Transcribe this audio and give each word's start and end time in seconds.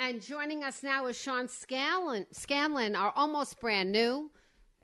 And 0.00 0.22
joining 0.22 0.62
us 0.62 0.84
now 0.84 1.06
is 1.06 1.20
Sean 1.20 1.48
Scanlon, 1.48 2.24
Scanlon 2.30 2.94
our 2.94 3.12
almost 3.16 3.58
brand 3.58 3.90
new 3.90 4.30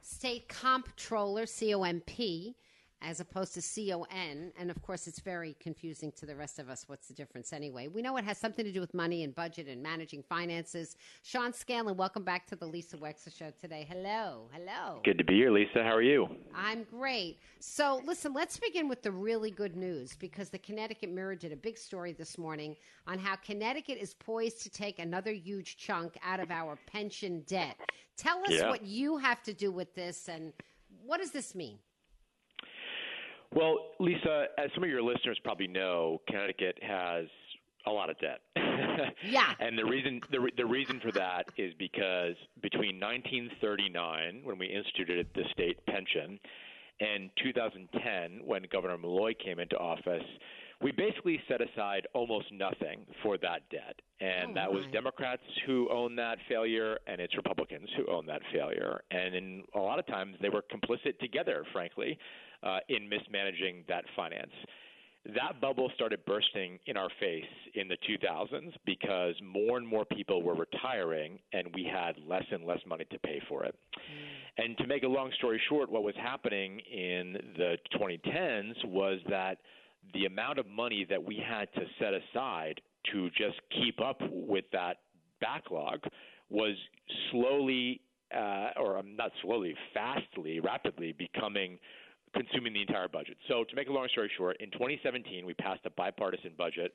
state 0.03 0.48
comptroller, 0.48 1.47
C-O-M-P, 1.47 2.56
as 3.03 3.20
opposed 3.20 3.55
to 3.55 3.62
C-O-N. 3.62 4.53
And 4.59 4.70
of 4.70 4.81
course, 4.83 5.06
it's 5.06 5.20
very 5.20 5.56
confusing 5.61 6.11
to 6.12 6.27
the 6.27 6.34
rest 6.34 6.59
of 6.59 6.69
us. 6.70 6.84
What's 6.89 7.09
the 7.09 7.14
difference 7.14 7.53
anyway? 7.53 7.89
We 7.89 8.00
know 8.03 8.17
it 8.17 8.25
has 8.25 8.39
something 8.39 8.64
to 8.64 8.73
do 8.73 8.81
with 8.81 8.95
money 8.95 9.25
and 9.25 9.34
budget 9.34 9.69
and 9.69 9.83
managing 9.83 10.23
finances. 10.23 10.97
Sean 11.22 11.53
Scanlon, 11.53 11.97
welcome 11.97 12.25
back 12.25 12.47
to 12.47 12.56
the 12.56 12.67
Lisa 12.67 12.97
Wexler 12.97 13.37
Show 13.37 13.53
today. 13.61 13.87
Hello. 13.91 14.48
Hello. 14.53 15.00
Good 15.05 15.19
to 15.19 15.25
be 15.25 15.34
here, 15.34 15.50
Lisa. 15.50 15.83
How 15.83 15.95
are 15.95 16.03
you? 16.03 16.28
I'm 16.55 16.84
great. 16.84 17.39
So, 17.61 18.00
listen, 18.06 18.33
let's 18.33 18.56
begin 18.59 18.89
with 18.89 19.03
the 19.03 19.12
really 19.12 19.50
good 19.50 19.77
news 19.77 20.15
because 20.19 20.48
the 20.48 20.59
Connecticut 20.59 21.11
Mirror 21.11 21.37
did 21.37 21.53
a 21.53 21.56
big 21.56 21.77
story 21.77 22.12
this 22.12 22.39
morning 22.39 22.75
on 23.06 23.19
how 23.19 23.37
Connecticut 23.37 23.98
is 24.00 24.15
poised 24.15 24.62
to 24.62 24.70
take 24.70 24.98
another 24.98 25.33
huge 25.33 25.77
chunk 25.77 26.17
out 26.25 26.41
of 26.41 26.50
our 26.50 26.78
pension 26.87 27.42
debt. 27.47 27.77
Tell 28.17 28.39
us 28.45 28.53
Yeah. 28.53 28.69
what 28.69 28.83
you 28.84 29.17
have 29.19 29.42
to 29.42 29.53
do 29.53 29.70
with 29.72 29.95
this 29.95 30.28
and 30.28 30.53
what 31.05 31.21
does 31.21 31.32
this 31.32 31.55
mean? 31.55 31.78
Well, 33.54 33.78
Lisa, 34.00 34.47
as 34.59 34.70
some 34.75 34.82
of 34.82 34.91
your 34.91 35.03
listeners 35.03 35.38
probably 35.44 35.69
know, 35.69 36.20
Connecticut 36.26 36.78
has 36.82 37.26
a 37.87 37.91
lot 37.91 38.10
of 38.10 38.16
debt. 38.19 38.41
Yeah. 39.26 39.53
and 39.59 39.76
the 39.78 39.84
reason 39.84 40.20
the, 40.31 40.50
the 40.56 40.65
reason 40.65 41.00
for 41.00 41.10
that 41.12 41.47
is 41.56 41.72
because 41.78 42.34
between 42.62 43.00
1939, 43.00 44.41
when 44.44 44.59
we 44.59 44.66
instituted 44.66 45.26
the 45.34 45.43
state 45.53 45.84
pension, 45.87 46.38
and 47.00 47.31
2010, 47.43 48.47
when 48.47 48.62
Governor 48.70 48.98
Malloy 48.98 49.34
came 49.34 49.59
into 49.59 49.76
office, 49.76 50.22
we 50.81 50.93
basically 50.93 51.41
set 51.48 51.60
aside 51.60 52.06
almost 52.14 52.47
nothing 52.53 53.00
for 53.22 53.37
that 53.38 53.69
debt. 53.70 54.00
And 54.20 54.53
Oh, 54.53 54.54
that 54.54 54.72
was 54.72 54.82
oh, 54.84 54.87
my. 54.87 54.93
Democrats 54.93 55.43
who 55.66 55.88
owned 55.91 56.19
that 56.19 56.38
failure, 56.48 56.98
and 57.06 57.20
it's 57.20 57.34
Republicans 57.37 57.88
who 57.97 58.06
owned 58.12 58.28
that 58.28 58.43
failure. 58.53 59.00
And 59.10 59.34
in 59.34 59.62
a 59.75 59.78
lot 59.81 59.98
of 59.98 60.06
times, 60.06 60.37
they 60.41 60.50
were 60.50 60.62
complicit 60.62 61.19
together, 61.19 61.64
frankly, 61.72 62.19
uh, 62.64 62.78
in 62.88 63.08
mismanaging 63.08 63.84
that 63.88 64.04
finance. 64.16 64.52
That 65.26 65.58
bubble 65.60 65.91
started 65.94 66.25
bursting 66.26 66.78
in 66.86 66.98
our 66.98 67.08
face 67.19 67.44
in 67.75 67.88
the 67.88 67.97
2000s 68.08 68.72
because 68.84 69.34
more 69.42 69.78
and 69.78 69.86
more 69.86 70.04
people 70.04 70.42
were 70.42 70.54
retiring, 70.54 71.38
and 71.54 71.69
we 71.75 71.84
had 71.84 72.16
less 72.28 72.44
and 72.50 72.66
less 72.66 72.80
money 72.86 73.06
to 73.10 73.19
pay 73.20 73.41
for 73.48 73.64
it. 73.64 73.75
And 74.58 74.76
to 74.78 74.86
make 74.86 75.02
a 75.02 75.08
long 75.08 75.30
story 75.38 75.60
short, 75.69 75.91
what 75.91 76.02
was 76.02 76.14
happening 76.16 76.78
in 76.78 77.38
the 77.56 77.76
2010s 77.98 78.84
was 78.84 79.19
that 79.31 79.58
the 80.12 80.26
amount 80.26 80.58
of 80.58 80.66
money 80.66 81.06
that 81.08 81.22
we 81.22 81.36
had 81.36 81.72
to 81.75 81.81
set 81.98 82.12
aside 82.12 82.81
to 83.12 83.31
just 83.31 83.60
keep 83.70 84.00
up 84.00 84.20
with 84.31 84.66
that 84.72 84.98
backlog 85.41 86.00
was 86.50 86.76
slowly, 87.31 88.02
uh, 88.36 88.70
or 88.76 88.98
um, 88.98 89.16
not 89.16 89.32
slowly, 89.41 89.75
fastly, 89.94 90.60
rapidly 90.60 91.12
becoming 91.12 91.78
consuming 92.34 92.72
the 92.72 92.81
entire 92.81 93.09
budget. 93.09 93.37
So, 93.49 93.65
to 93.65 93.77
make 93.77 93.89
a 93.89 93.93
long 93.93 94.09
story 94.12 94.31
short, 94.37 94.56
in 94.61 94.71
2017, 94.72 95.47
we 95.47 95.55
passed 95.55 95.81
a 95.84 95.91
bipartisan 95.91 96.53
budget 96.59 96.93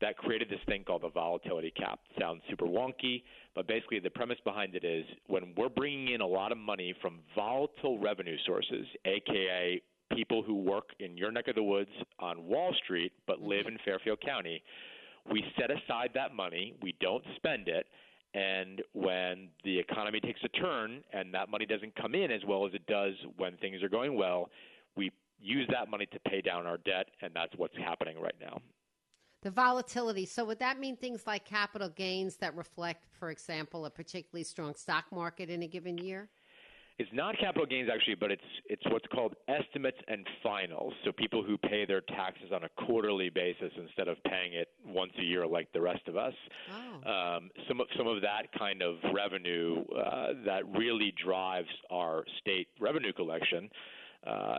that 0.00 0.16
created 0.16 0.48
this 0.48 0.60
thing 0.66 0.84
called 0.84 1.02
the 1.02 1.08
volatility 1.08 1.72
cap. 1.76 2.00
Sounds 2.18 2.42
super 2.50 2.66
wonky, 2.66 3.22
but 3.54 3.66
basically 3.66 4.00
the 4.00 4.10
premise 4.10 4.38
behind 4.44 4.74
it 4.74 4.84
is 4.84 5.04
when 5.28 5.54
we're 5.56 5.68
bringing 5.68 6.14
in 6.14 6.20
a 6.20 6.26
lot 6.26 6.52
of 6.52 6.58
money 6.58 6.94
from 7.00 7.20
volatile 7.34 7.98
revenue 7.98 8.36
sources, 8.44 8.86
aka 9.04 9.80
people 10.14 10.42
who 10.42 10.62
work 10.62 10.90
in 11.00 11.16
your 11.16 11.32
neck 11.32 11.48
of 11.48 11.54
the 11.54 11.62
woods 11.62 11.90
on 12.18 12.44
Wall 12.44 12.74
Street 12.84 13.12
but 13.26 13.38
mm-hmm. 13.38 13.48
live 13.48 13.66
in 13.66 13.78
Fairfield 13.84 14.20
County, 14.20 14.62
we 15.30 15.44
set 15.58 15.70
aside 15.70 16.10
that 16.14 16.34
money, 16.34 16.74
we 16.82 16.94
don't 17.00 17.24
spend 17.36 17.68
it, 17.68 17.86
and 18.34 18.82
when 18.92 19.48
the 19.64 19.78
economy 19.78 20.20
takes 20.20 20.40
a 20.44 20.48
turn 20.48 21.02
and 21.12 21.32
that 21.32 21.48
money 21.48 21.66
doesn't 21.66 21.94
come 21.94 22.14
in 22.14 22.30
as 22.32 22.40
well 22.46 22.66
as 22.66 22.74
it 22.74 22.84
does 22.86 23.14
when 23.36 23.56
things 23.58 23.82
are 23.82 23.88
going 23.88 24.16
well, 24.16 24.50
we 24.96 25.10
use 25.38 25.68
that 25.70 25.90
money 25.90 26.06
to 26.06 26.18
pay 26.20 26.40
down 26.40 26.66
our 26.66 26.78
debt, 26.78 27.06
and 27.22 27.32
that's 27.34 27.52
what's 27.56 27.76
happening 27.76 28.18
right 28.20 28.34
now. 28.40 28.60
The 29.42 29.50
volatility. 29.50 30.24
So, 30.24 30.44
would 30.46 30.58
that 30.60 30.78
mean 30.78 30.96
things 30.96 31.26
like 31.26 31.44
capital 31.44 31.90
gains 31.90 32.36
that 32.36 32.56
reflect, 32.56 33.04
for 33.18 33.30
example, 33.30 33.84
a 33.84 33.90
particularly 33.90 34.44
strong 34.44 34.74
stock 34.74 35.04
market 35.12 35.50
in 35.50 35.62
a 35.62 35.68
given 35.68 35.98
year? 35.98 36.30
It's 36.96 37.10
not 37.12 37.36
capital 37.38 37.66
gains 37.66 37.90
actually, 37.92 38.14
but 38.14 38.30
it's 38.30 38.42
it's 38.66 38.82
what's 38.88 39.06
called 39.08 39.34
estimates 39.48 39.98
and 40.06 40.24
finals. 40.44 40.94
So 41.04 41.10
people 41.10 41.42
who 41.42 41.58
pay 41.58 41.84
their 41.84 42.00
taxes 42.00 42.52
on 42.54 42.62
a 42.62 42.68
quarterly 42.86 43.30
basis 43.30 43.72
instead 43.76 44.06
of 44.06 44.16
paying 44.24 44.54
it 44.54 44.68
once 44.86 45.10
a 45.18 45.22
year 45.24 45.44
like 45.44 45.72
the 45.72 45.80
rest 45.80 46.06
of 46.06 46.16
us. 46.16 46.34
Oh. 46.72 47.10
Um, 47.10 47.50
some 47.68 47.80
of 47.80 47.88
some 47.98 48.06
of 48.06 48.22
that 48.22 48.42
kind 48.56 48.80
of 48.80 48.94
revenue 49.12 49.84
uh, 49.92 50.34
that 50.46 50.62
really 50.68 51.12
drives 51.22 51.68
our 51.90 52.24
state 52.40 52.68
revenue 52.78 53.12
collection 53.12 53.68
uh, 54.26 54.58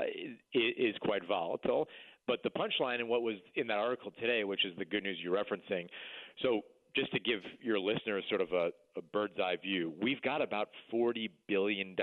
is, 0.53 0.73
is 0.77 0.95
quite 1.01 1.25
volatile. 1.27 1.87
But 2.27 2.41
the 2.43 2.49
punchline 2.49 2.99
in 2.99 3.07
what 3.07 3.21
was 3.21 3.35
in 3.55 3.67
that 3.67 3.77
article 3.77 4.11
today, 4.19 4.43
which 4.43 4.65
is 4.65 4.73
the 4.77 4.85
good 4.85 5.03
news 5.03 5.17
you're 5.21 5.35
referencing, 5.35 5.87
so 6.41 6.61
just 6.95 7.11
to 7.11 7.19
give 7.19 7.41
your 7.61 7.77
listeners 7.77 8.23
sort 8.29 8.41
of 8.41 8.51
a, 8.53 8.69
a 8.97 9.01
bird's 9.13 9.39
eye 9.39 9.57
view, 9.61 9.93
we've 10.01 10.21
got 10.21 10.41
about 10.41 10.69
$40 10.93 11.29
billion 11.47 11.95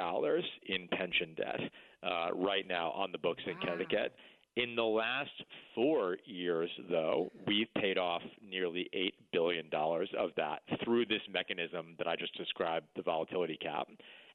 in 0.66 0.88
pension 0.88 1.34
debt 1.36 1.60
uh, 2.02 2.28
right 2.34 2.68
now 2.68 2.90
on 2.90 3.10
the 3.10 3.18
books 3.18 3.42
in 3.46 3.54
Wow. 3.54 3.60
Connecticut. 3.62 4.14
In 4.56 4.76
the 4.76 4.82
last 4.82 5.30
four 5.74 6.18
years, 6.26 6.68
though, 6.90 7.32
we've 7.46 7.72
paid 7.78 7.96
off 7.96 8.20
nearly 8.46 8.86
$8 8.94 9.10
billion 9.32 9.70
of 9.72 10.30
that 10.36 10.60
through 10.84 11.06
this 11.06 11.22
mechanism 11.32 11.94
that 11.96 12.06
I 12.06 12.16
just 12.16 12.36
described, 12.36 12.86
the 12.94 13.02
volatility 13.02 13.56
cap. 13.60 13.88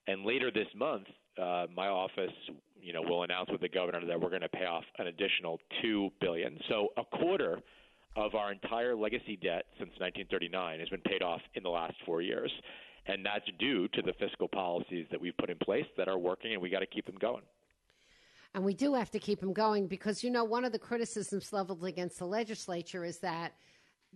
And 0.08 0.26
later 0.26 0.50
this 0.50 0.68
month, 0.76 1.06
uh, 1.40 1.68
my 1.76 1.88
office, 1.88 2.32
you 2.88 2.94
know, 2.94 3.02
we'll 3.04 3.24
announce 3.24 3.52
with 3.52 3.60
the 3.60 3.68
governor 3.68 4.00
that 4.06 4.20
we're 4.20 4.30
going 4.30 4.42
to 4.42 4.48
pay 4.48 4.64
off 4.64 4.86
an 4.98 5.08
additional 5.08 5.60
2 5.82 6.10
billion. 6.22 6.58
So 6.70 6.88
a 6.96 7.04
quarter 7.04 7.60
of 8.16 8.34
our 8.34 8.50
entire 8.50 8.96
legacy 8.96 9.36
debt 9.36 9.66
since 9.78 9.92
1939 10.00 10.80
has 10.80 10.88
been 10.88 11.02
paid 11.02 11.22
off 11.22 11.42
in 11.56 11.64
the 11.64 11.70
last 11.70 11.96
four 12.06 12.22
years. 12.22 12.50
And 13.06 13.26
that's 13.26 13.44
due 13.60 13.90
to 13.90 14.02
the 14.02 14.14
fiscal 14.18 14.48
policies 14.48 15.06
that 15.12 15.20
we've 15.20 15.36
put 15.36 15.50
in 15.50 15.58
place 15.58 15.86
that 15.98 16.08
are 16.08 16.18
working, 16.18 16.54
and 16.54 16.62
we 16.62 16.70
got 16.70 16.80
to 16.80 16.86
keep 16.86 17.06
them 17.06 17.18
going. 17.20 17.44
And 18.54 18.64
we 18.64 18.74
do 18.74 18.94
have 18.94 19.12
to 19.12 19.20
keep 19.20 19.42
them 19.42 19.52
going 19.52 19.88
because, 19.88 20.24
you 20.24 20.32
know, 20.32 20.46
one 20.46 20.64
of 20.64 20.72
the 20.72 20.80
criticisms 20.80 21.52
leveled 21.52 21.84
against 21.84 22.20
the 22.20 22.26
legislature 22.26 23.04
is 23.04 23.20
that 23.20 23.52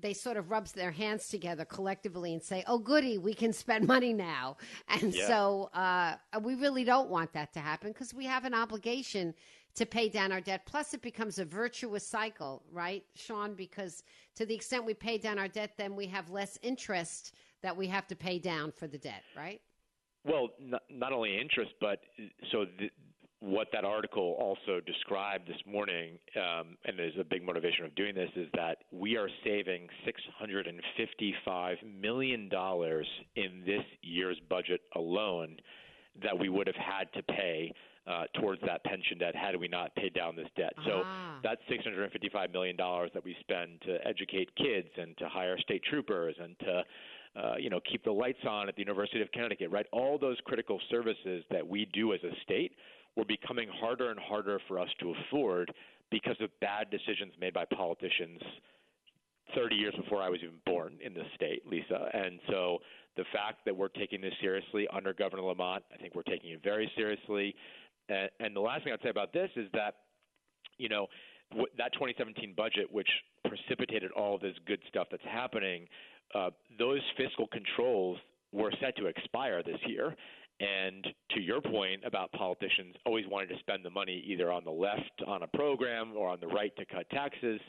they 0.02 0.14
sort 0.14 0.38
of 0.38 0.52
rubs 0.52 0.72
their 0.72 0.92
hands 0.92 1.28
together 1.28 1.66
collectively 1.66 2.34
and 2.34 2.42
say, 2.42 2.64
"Oh, 2.68 2.80
goody, 2.80 3.18
we 3.18 3.34
can 3.34 3.54
spend 3.54 3.88
money 3.96 4.14
now." 4.14 4.58
And 4.88 5.14
Yeah. 5.14 5.28
so 5.28 5.70
uh, 5.74 6.16
we 6.42 6.56
really 6.56 6.84
don't 6.84 7.10
want 7.10 7.34
that 7.34 7.54
to 7.54 7.60
happen 7.60 7.92
because 7.92 8.14
we 8.14 8.26
have 8.26 8.46
an 8.46 8.54
obligation 8.54 9.34
to 9.76 9.86
pay 9.86 10.10
down 10.10 10.32
our 10.32 10.42
debt. 10.42 10.66
Plus, 10.66 10.94
it 10.94 11.02
becomes 11.02 11.40
a 11.40 11.46
virtuous 11.46 12.06
cycle, 12.06 12.64
right, 12.72 13.04
Sean? 13.16 13.54
Because 13.54 14.04
to 14.36 14.46
the 14.46 14.54
extent 14.54 14.86
we 14.86 14.94
pay 14.94 15.18
down 15.18 15.40
our 15.40 15.48
debt, 15.48 15.72
then 15.78 15.96
we 15.96 16.08
have 16.08 16.30
less 16.30 16.60
interest 16.62 17.34
that 17.62 17.76
we 17.78 17.88
have 17.88 18.08
to 18.08 18.16
pay 18.16 18.40
down 18.40 18.72
for 18.72 18.88
the 18.88 18.98
debt, 18.98 19.24
right? 19.36 19.62
Well, 20.26 20.50
not, 20.60 20.82
not 20.90 21.14
only 21.14 21.38
interest, 21.40 21.72
but 21.80 22.00
so 22.52 22.66
th- 22.78 22.92
what 23.42 23.68
that 23.74 23.84
article 23.84 24.36
also 24.40 24.80
described 24.86 25.48
this 25.48 25.58
morning, 25.66 26.12
um, 26.38 26.78
and 26.86 27.00
is 27.00 27.14
a 27.20 27.24
big 27.24 27.44
motivation 27.44 27.84
of 27.86 27.94
doing 27.96 28.14
this, 28.14 28.30
is 28.36 28.48
that 28.54 28.78
we 28.92 29.18
are 29.18 29.28
saving 29.44 29.88
$655 30.08 31.76
million 32.00 32.50
in 33.36 33.64
this 33.66 33.84
year's 34.04 34.38
budget 34.50 34.82
alone 34.96 35.58
that 36.24 36.38
we 36.38 36.50
would 36.50 36.68
have 36.68 36.76
had 36.76 37.12
to 37.14 37.24
pay 37.34 37.74
uh, 38.08 38.24
towards 38.40 38.62
that 38.62 38.84
pension 38.84 39.18
debt 39.18 39.36
had 39.36 39.56
we 39.56 39.68
not 39.68 39.96
paid 39.96 40.14
down 40.14 40.36
this 40.36 40.48
debt. 40.56 40.74
So 40.86 41.02
Ah. 41.06 41.40
that's 41.44 41.62
$655 41.70 42.52
million 42.52 42.76
that 42.78 43.24
we 43.24 43.36
spend 43.40 43.82
to 43.86 43.98
educate 44.08 44.54
kids 44.56 44.88
and 44.98 45.18
to 45.18 45.28
hire 45.30 45.58
state 45.60 45.82
troopers 45.90 46.36
and 46.42 46.58
to 46.60 46.84
uh, 47.34 47.56
you 47.58 47.70
know, 47.70 47.80
keep 47.90 48.04
the 48.04 48.12
lights 48.12 48.44
on 48.46 48.68
at 48.68 48.76
the 48.76 48.82
University 48.82 49.22
of 49.22 49.32
Connecticut, 49.32 49.72
right? 49.72 49.86
All 49.94 50.18
those 50.18 50.36
critical 50.44 50.82
services 50.90 51.46
that 51.50 51.66
we 51.66 51.86
do 51.94 52.14
as 52.14 52.20
a 52.26 52.32
state 52.44 52.74
were 53.16 53.26
becoming 53.26 53.70
harder 53.80 54.10
and 54.10 54.20
harder 54.20 54.60
for 54.68 54.80
us 54.80 54.90
to 55.00 55.14
afford 55.14 55.72
because 56.10 56.36
of 56.42 56.50
bad 56.60 56.90
decisions 56.90 57.34
made 57.40 57.54
by 57.54 57.66
politicians 57.66 58.42
30 59.56 59.76
years 59.76 59.94
before 59.96 60.22
I 60.22 60.30
was 60.30 60.40
even 60.44 60.56
born 60.66 60.98
in 61.04 61.14
this 61.14 61.26
state, 61.36 61.64
Lisa. 61.66 62.10
And 62.14 62.40
so 62.50 62.80
the 63.18 63.24
fact 63.34 63.66
that 63.66 63.76
we're 63.76 63.90
taking 63.90 64.22
this 64.22 64.34
seriously 64.42 64.88
under 64.94 65.14
Governor 65.14 65.44
Lamont, 65.44 65.84
I 65.94 65.98
think 65.98 66.16
we're 66.16 66.24
taking 66.24 66.52
it 66.52 66.62
very 66.64 66.90
seriously. 66.96 67.56
And, 68.10 68.30
and 68.40 68.56
the 68.56 68.62
last 68.62 68.84
thing 68.84 68.94
I'd 68.94 69.02
say 69.04 69.10
about 69.10 69.34
this 69.34 69.50
is 69.56 69.68
that, 69.74 69.96
you 70.78 70.90
know, 70.90 71.08
that 71.78 71.92
2017 71.94 72.54
budget, 72.56 72.92
which 72.92 73.10
precipitated 73.46 74.12
all 74.12 74.38
this 74.38 74.56
good 74.66 74.80
stuff 74.88 75.08
that's 75.12 75.24
happening, 75.24 75.88
uh, 76.34 76.50
those 76.80 77.02
fiscal 77.18 77.48
controls 77.48 78.18
were 78.54 78.72
set 78.82 78.96
to 78.98 79.08
expire 79.08 79.62
this 79.64 79.80
year. 79.86 80.16
And 80.62 81.08
to 81.32 81.42
your 81.42 81.60
point 81.60 82.04
about 82.06 82.32
politicians 82.34 82.96
always 83.06 83.26
wanting 83.28 83.50
to 83.50 83.60
spend 83.60 83.84
the 83.84 83.90
money 83.90 84.24
either 84.28 84.52
on 84.52 84.64
the 84.64 84.72
left 84.72 85.24
on 85.26 85.42
a 85.42 85.48
program 85.48 86.14
or 86.16 86.30
on 86.30 86.40
the 86.40 86.48
right 86.48 86.72
to 86.78 86.86
cut 86.86 87.10
taxes, 87.10 87.60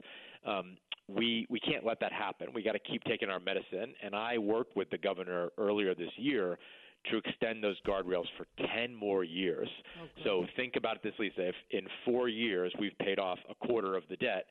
um, 0.46 0.76
we 1.08 1.46
we 1.48 1.58
can't 1.60 1.84
let 1.84 2.00
that 2.00 2.12
happen. 2.12 2.48
We 2.54 2.62
got 2.62 2.72
to 2.72 2.78
keep 2.78 3.02
taking 3.04 3.28
our 3.30 3.40
medicine. 3.40 3.94
And 4.02 4.14
I 4.14 4.36
worked 4.38 4.76
with 4.76 4.90
the 4.90 4.98
governor 4.98 5.48
earlier 5.56 5.94
this 5.94 6.10
year 6.16 6.58
to 7.10 7.16
extend 7.16 7.64
those 7.64 7.76
guardrails 7.86 8.26
for 8.36 8.46
10 8.76 8.94
more 8.94 9.24
years. 9.24 9.68
so 10.22 10.46
think 10.54 10.74
about 10.76 11.02
this, 11.02 11.12
Lisa. 11.18 11.48
If 11.48 11.54
in 11.70 11.86
four 12.04 12.28
years 12.28 12.72
we've 12.78 12.96
paid 12.98 13.18
off 13.18 13.38
a 13.50 13.66
quarter 13.66 13.96
of 13.96 14.04
the 14.08 14.16
debt, 14.16 14.46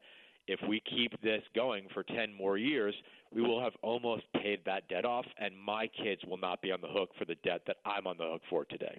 if 0.51 0.59
we 0.67 0.81
keep 0.81 1.19
this 1.21 1.41
going 1.55 1.87
for 1.93 2.03
10 2.03 2.33
more 2.33 2.57
years, 2.57 2.93
we 3.33 3.41
will 3.41 3.63
have 3.63 3.71
almost 3.81 4.23
paid 4.33 4.59
that 4.65 4.87
debt 4.89 5.05
off, 5.05 5.25
and 5.37 5.57
my 5.57 5.87
kids 5.87 6.21
will 6.27 6.37
not 6.37 6.61
be 6.61 6.73
on 6.73 6.81
the 6.81 6.89
hook 6.89 7.11
for 7.17 7.23
the 7.23 7.35
debt 7.35 7.61
that 7.67 7.77
I'm 7.85 8.05
on 8.05 8.17
the 8.17 8.25
hook 8.25 8.41
for 8.49 8.65
today. 8.65 8.97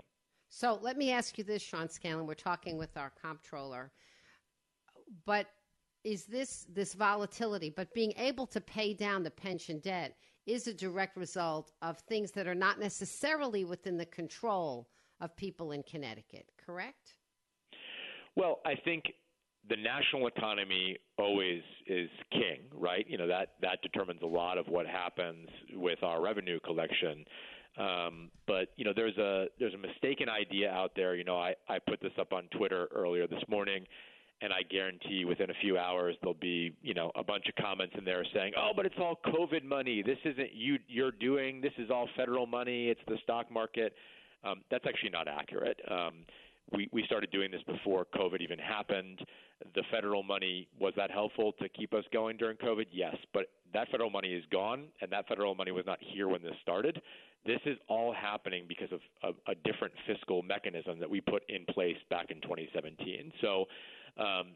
So 0.49 0.79
let 0.81 0.97
me 0.97 1.13
ask 1.13 1.37
you 1.37 1.45
this, 1.45 1.61
Sean 1.61 1.91
Scanlon. 1.91 2.27
We're 2.27 2.35
talking 2.35 2.79
with 2.79 2.97
our 2.97 3.13
comptroller, 3.23 3.93
but 5.27 5.47
is 6.05 6.25
this 6.25 6.67
this 6.73 6.95
volatility, 6.95 7.71
but 7.71 7.93
being 7.93 8.15
able 8.17 8.47
to 8.47 8.61
pay 8.61 8.95
down 8.95 9.23
the 9.23 9.31
pension 9.31 9.79
debt 9.81 10.17
is 10.47 10.67
a 10.67 10.75
direct 10.75 11.17
result 11.17 11.71
of 11.83 11.99
things 11.99 12.33
that 12.33 12.47
are 12.47 12.55
not 12.55 12.81
necessarily 12.81 13.65
within 13.65 13.97
the 13.97 14.07
control 14.07 14.89
of 15.21 15.37
people 15.37 15.73
in 15.73 15.83
Connecticut, 15.85 16.47
correct? 16.57 17.15
Well, 18.37 18.61
I 18.65 18.75
think 18.75 19.05
the 19.69 19.77
national 19.77 20.27
economy 20.27 20.97
always 21.19 21.63
is 21.87 22.11
king, 22.31 22.61
right? 22.75 23.07
You 23.09 23.19
know 23.19 23.29
that 23.29 23.53
that 23.63 23.81
determines 23.83 24.21
a 24.23 24.27
lot 24.27 24.59
of 24.59 24.67
what 24.67 24.87
happens 24.87 25.49
with 25.75 26.03
our 26.03 26.23
revenue 26.23 26.59
collection. 26.61 27.25
Um, 27.79 28.31
but 28.47 28.69
you 28.77 28.85
know, 28.85 28.93
there's 28.95 29.17
a 29.19 29.47
there's 29.59 29.75
a 29.75 29.79
mistaken 29.79 30.29
idea 30.29 30.71
out 30.71 30.93
there. 30.95 31.15
You 31.15 31.25
know, 31.25 31.39
I 31.39 31.55
I 31.69 31.79
put 31.79 32.01
this 32.01 32.13
up 32.19 32.33
on 32.33 32.45
Twitter 32.57 32.89
earlier 32.95 33.27
this 33.27 33.43
morning, 33.49 33.87
and 34.43 34.53
I 34.53 34.63
guarantee 34.63 35.25
within 35.25 35.51
a 35.51 35.55
few 35.63 35.79
hours 35.79 36.17
there'll 36.21 36.35
be 36.35 36.75
you 36.83 36.95
know 36.95 37.11
a 37.15 37.25
bunch 37.25 37.45
of 37.49 37.55
comments 37.63 37.95
in 37.97 38.05
there 38.05 38.25
saying, 38.35 38.53
"Oh, 38.59 38.73
but 38.75 38.85
it's 38.85 38.97
all 38.99 39.19
COVID 39.27 39.65
money. 39.65 40.03
This 40.03 40.19
isn't 40.25 40.53
you 40.53 40.79
you're 40.89 41.13
doing. 41.13 41.61
This 41.61 41.73
is 41.79 41.91
all 41.91 42.09
federal 42.17 42.47
money. 42.47 42.89
It's 42.89 43.01
the 43.07 43.17
stock 43.23 43.51
market." 43.51 43.95
Um, 44.45 44.63
that's 44.71 44.85
actually 44.87 45.11
not 45.11 45.29
accurate. 45.29 45.79
Um, 45.89 46.27
we, 46.75 46.89
we 46.93 47.05
started 47.05 47.31
doing 47.31 47.51
this 47.51 47.63
before 47.63 48.07
COVID 48.15 48.41
even 48.41 48.59
happened. 48.59 49.21
The 49.75 49.83
federal 49.91 50.23
money 50.23 50.69
was 50.81 50.93
that 50.97 51.11
helpful 51.11 51.53
to 51.61 51.69
keep 51.69 51.95
us 51.95 52.05
going 52.13 52.37
during 52.37 52.57
COVID? 52.57 52.87
Yes, 52.91 53.17
but 53.33 53.47
that 53.73 53.89
federal 53.91 54.11
money 54.11 54.33
is 54.33 54.45
gone, 54.51 54.85
and 55.01 55.11
that 55.13 55.27
federal 55.29 55.55
money 55.55 55.71
was 55.71 55.85
not 55.87 55.99
here 56.01 56.29
when 56.29 56.43
this 56.43 56.55
started. 56.63 57.01
This 57.47 57.61
is 57.67 57.77
all 57.89 58.13
happening 58.13 58.65
because 58.69 58.89
of 58.93 59.01
a, 59.23 59.51
a 59.51 59.55
different 59.65 59.95
fiscal 60.07 60.43
mechanism 60.43 60.99
that 61.01 61.11
we 61.11 61.21
put 61.21 61.43
in 61.49 61.65
place 61.67 61.97
back 62.11 62.31
in 62.31 62.41
2017. 62.41 63.33
So. 63.41 63.65
Um, 64.19 64.49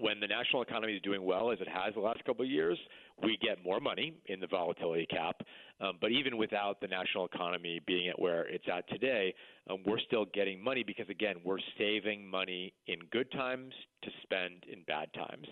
when 0.00 0.20
the 0.20 0.26
national 0.26 0.62
economy 0.62 0.94
is 0.94 1.02
doing 1.02 1.22
well, 1.24 1.50
as 1.50 1.60
it 1.60 1.68
has 1.68 1.94
the 1.94 2.00
last 2.00 2.24
couple 2.24 2.44
of 2.44 2.50
years, 2.50 2.78
we 3.22 3.36
get 3.42 3.62
more 3.62 3.80
money 3.80 4.14
in 4.26 4.40
the 4.40 4.46
volatility 4.46 5.06
cap. 5.06 5.36
Um, 5.80 5.98
but 6.00 6.10
even 6.10 6.36
without 6.36 6.80
the 6.80 6.86
national 6.88 7.26
economy 7.26 7.80
being 7.86 8.08
at 8.08 8.18
where 8.20 8.46
it's 8.46 8.64
at 8.72 8.88
today, 8.88 9.34
um, 9.68 9.78
we're 9.86 9.98
still 10.00 10.26
getting 10.32 10.62
money 10.62 10.82
because, 10.82 11.08
again, 11.08 11.36
we're 11.44 11.58
saving 11.78 12.26
money 12.26 12.72
in 12.86 12.98
good 13.10 13.30
times 13.32 13.72
to 14.02 14.10
spend 14.22 14.64
in 14.72 14.82
bad 14.86 15.12
times. 15.14 15.46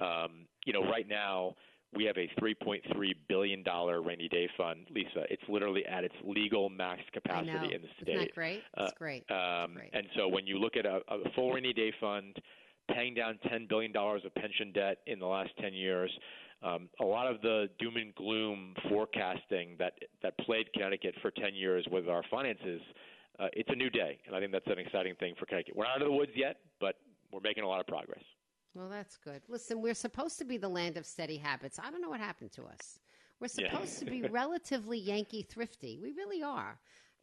Um, 0.00 0.46
you 0.64 0.72
know, 0.72 0.82
right 0.84 1.08
now, 1.08 1.54
we 1.94 2.04
have 2.04 2.18
a 2.18 2.28
$3.3 2.40 2.82
billion 3.28 3.64
rainy 4.04 4.28
day 4.28 4.48
fund, 4.56 4.86
Lisa. 4.90 5.24
It's 5.30 5.42
literally 5.48 5.84
at 5.86 6.04
its 6.04 6.14
legal 6.22 6.68
max 6.68 7.00
capacity 7.12 7.74
in 7.74 7.82
the 7.82 7.88
state. 8.02 8.08
Isn't 8.14 8.20
that 8.26 8.34
great? 8.34 8.58
It's 8.58 8.64
Uh, 8.76 8.90
great. 8.96 9.30
Um, 9.30 9.74
Great. 9.74 9.90
and 9.94 10.06
so 10.14 10.28
when 10.28 10.46
you 10.46 10.58
look 10.58 10.76
at 10.76 10.84
a, 10.86 11.00
a 11.08 11.30
full 11.34 11.52
rainy 11.52 11.72
day 11.72 11.92
fund, 12.00 12.36
paying 12.88 13.14
down 13.14 13.38
$10 13.50 13.68
billion 13.68 13.94
of 13.96 14.34
pension 14.36 14.72
debt 14.72 14.98
in 15.06 15.18
the 15.18 15.26
last 15.26 15.50
10 15.60 15.72
years, 15.74 16.10
um, 16.62 16.88
a 17.00 17.04
lot 17.04 17.26
of 17.32 17.40
the 17.42 17.68
doom 17.78 17.96
and 17.96 18.14
gloom 18.14 18.74
forecasting 18.88 19.76
that, 19.78 19.92
that 20.22 20.36
plagued 20.38 20.72
Connecticut 20.72 21.14
for 21.22 21.30
10 21.30 21.54
years 21.54 21.86
with 21.90 22.08
our 22.08 22.22
finances, 22.30 22.80
uh, 23.38 23.46
it's 23.52 23.68
a 23.70 23.76
new 23.76 23.90
day. 23.90 24.18
And 24.26 24.34
I 24.34 24.40
think 24.40 24.50
that's 24.52 24.66
an 24.66 24.78
exciting 24.78 25.14
thing 25.20 25.34
for 25.38 25.46
Connecticut. 25.46 25.76
We're 25.76 25.84
not 25.84 25.96
out 25.96 26.02
of 26.02 26.08
the 26.08 26.12
woods 26.12 26.32
yet, 26.34 26.56
but 26.80 26.96
we're 27.32 27.40
making 27.40 27.62
a 27.64 27.68
lot 27.68 27.80
of 27.80 27.86
progress. 27.86 28.22
Well, 28.74 28.88
that's 28.88 29.16
good. 29.16 29.42
Listen, 29.48 29.80
we're 29.80 29.94
supposed 29.94 30.38
to 30.38 30.44
be 30.44 30.56
the 30.58 30.68
land 30.68 30.96
of 30.96 31.06
steady 31.06 31.36
habits. 31.36 31.78
I 31.78 31.90
don't 31.90 32.00
know 32.02 32.10
what 32.10 32.20
happened 32.20 32.52
to 32.52 32.64
us. 32.64 32.98
We're 33.40 33.48
Yeah. 33.56 33.70
supposed 33.70 33.98
to 34.00 34.04
be 34.04 34.22
relatively 34.30 34.98
Yankee 34.98 35.42
thrifty. 35.42 35.98
We 36.02 36.12
really 36.12 36.42
are. 36.42 36.78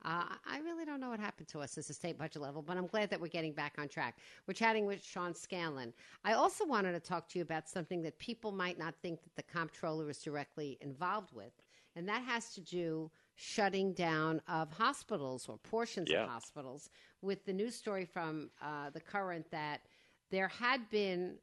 Uh, 0.06 0.26
I 0.48 0.60
really 0.60 0.86
don't 0.86 1.00
know 1.00 1.10
what 1.10 1.20
happened 1.20 1.48
to 1.48 1.60
us 1.62 1.80
as 1.80 1.90
a 1.90 1.94
state 1.94 2.16
budget 2.18 2.40
level, 2.40 2.62
but 2.62 2.78
I'm 2.78 2.86
glad 2.86 3.10
that 3.10 3.20
we're 3.20 3.28
getting 3.28 3.54
back 3.54 3.74
on 3.80 3.88
track. 3.88 4.18
We're 4.48 4.54
chatting 4.54 4.86
with 4.86 5.04
Sean 5.04 5.34
Scanlon. 5.34 5.94
I 6.24 6.34
also 6.34 6.64
wanted 6.64 6.92
to 6.94 7.00
talk 7.00 7.28
to 7.30 7.40
you 7.40 7.44
about 7.44 7.68
something 7.68 8.04
that 8.04 8.20
people 8.20 8.52
might 8.52 8.78
not 8.78 8.94
think 9.02 9.24
that 9.24 9.36
the 9.36 9.42
comptroller 9.42 10.08
is 10.12 10.20
directly 10.20 10.78
involved 10.80 11.34
with, 11.34 11.54
and 11.96 12.08
that 12.08 12.22
has 12.22 12.54
to 12.54 12.62
do 12.62 13.10
shutting 13.34 13.94
down 13.94 14.42
of 14.48 14.72
hospitals 14.72 15.50
or 15.50 15.58
portions 15.58 16.12
Yeah. 16.12 16.24
of 16.26 16.30
hospitals. 16.30 16.90
With 17.24 17.44
the 17.46 17.54
news 17.54 17.76
story 17.76 18.06
from 18.06 18.52
uh, 18.62 18.92
the 18.92 19.02
Courant 19.02 19.50
that 19.50 19.82
there 20.30 20.48
had 20.48 20.88
been 20.90 21.40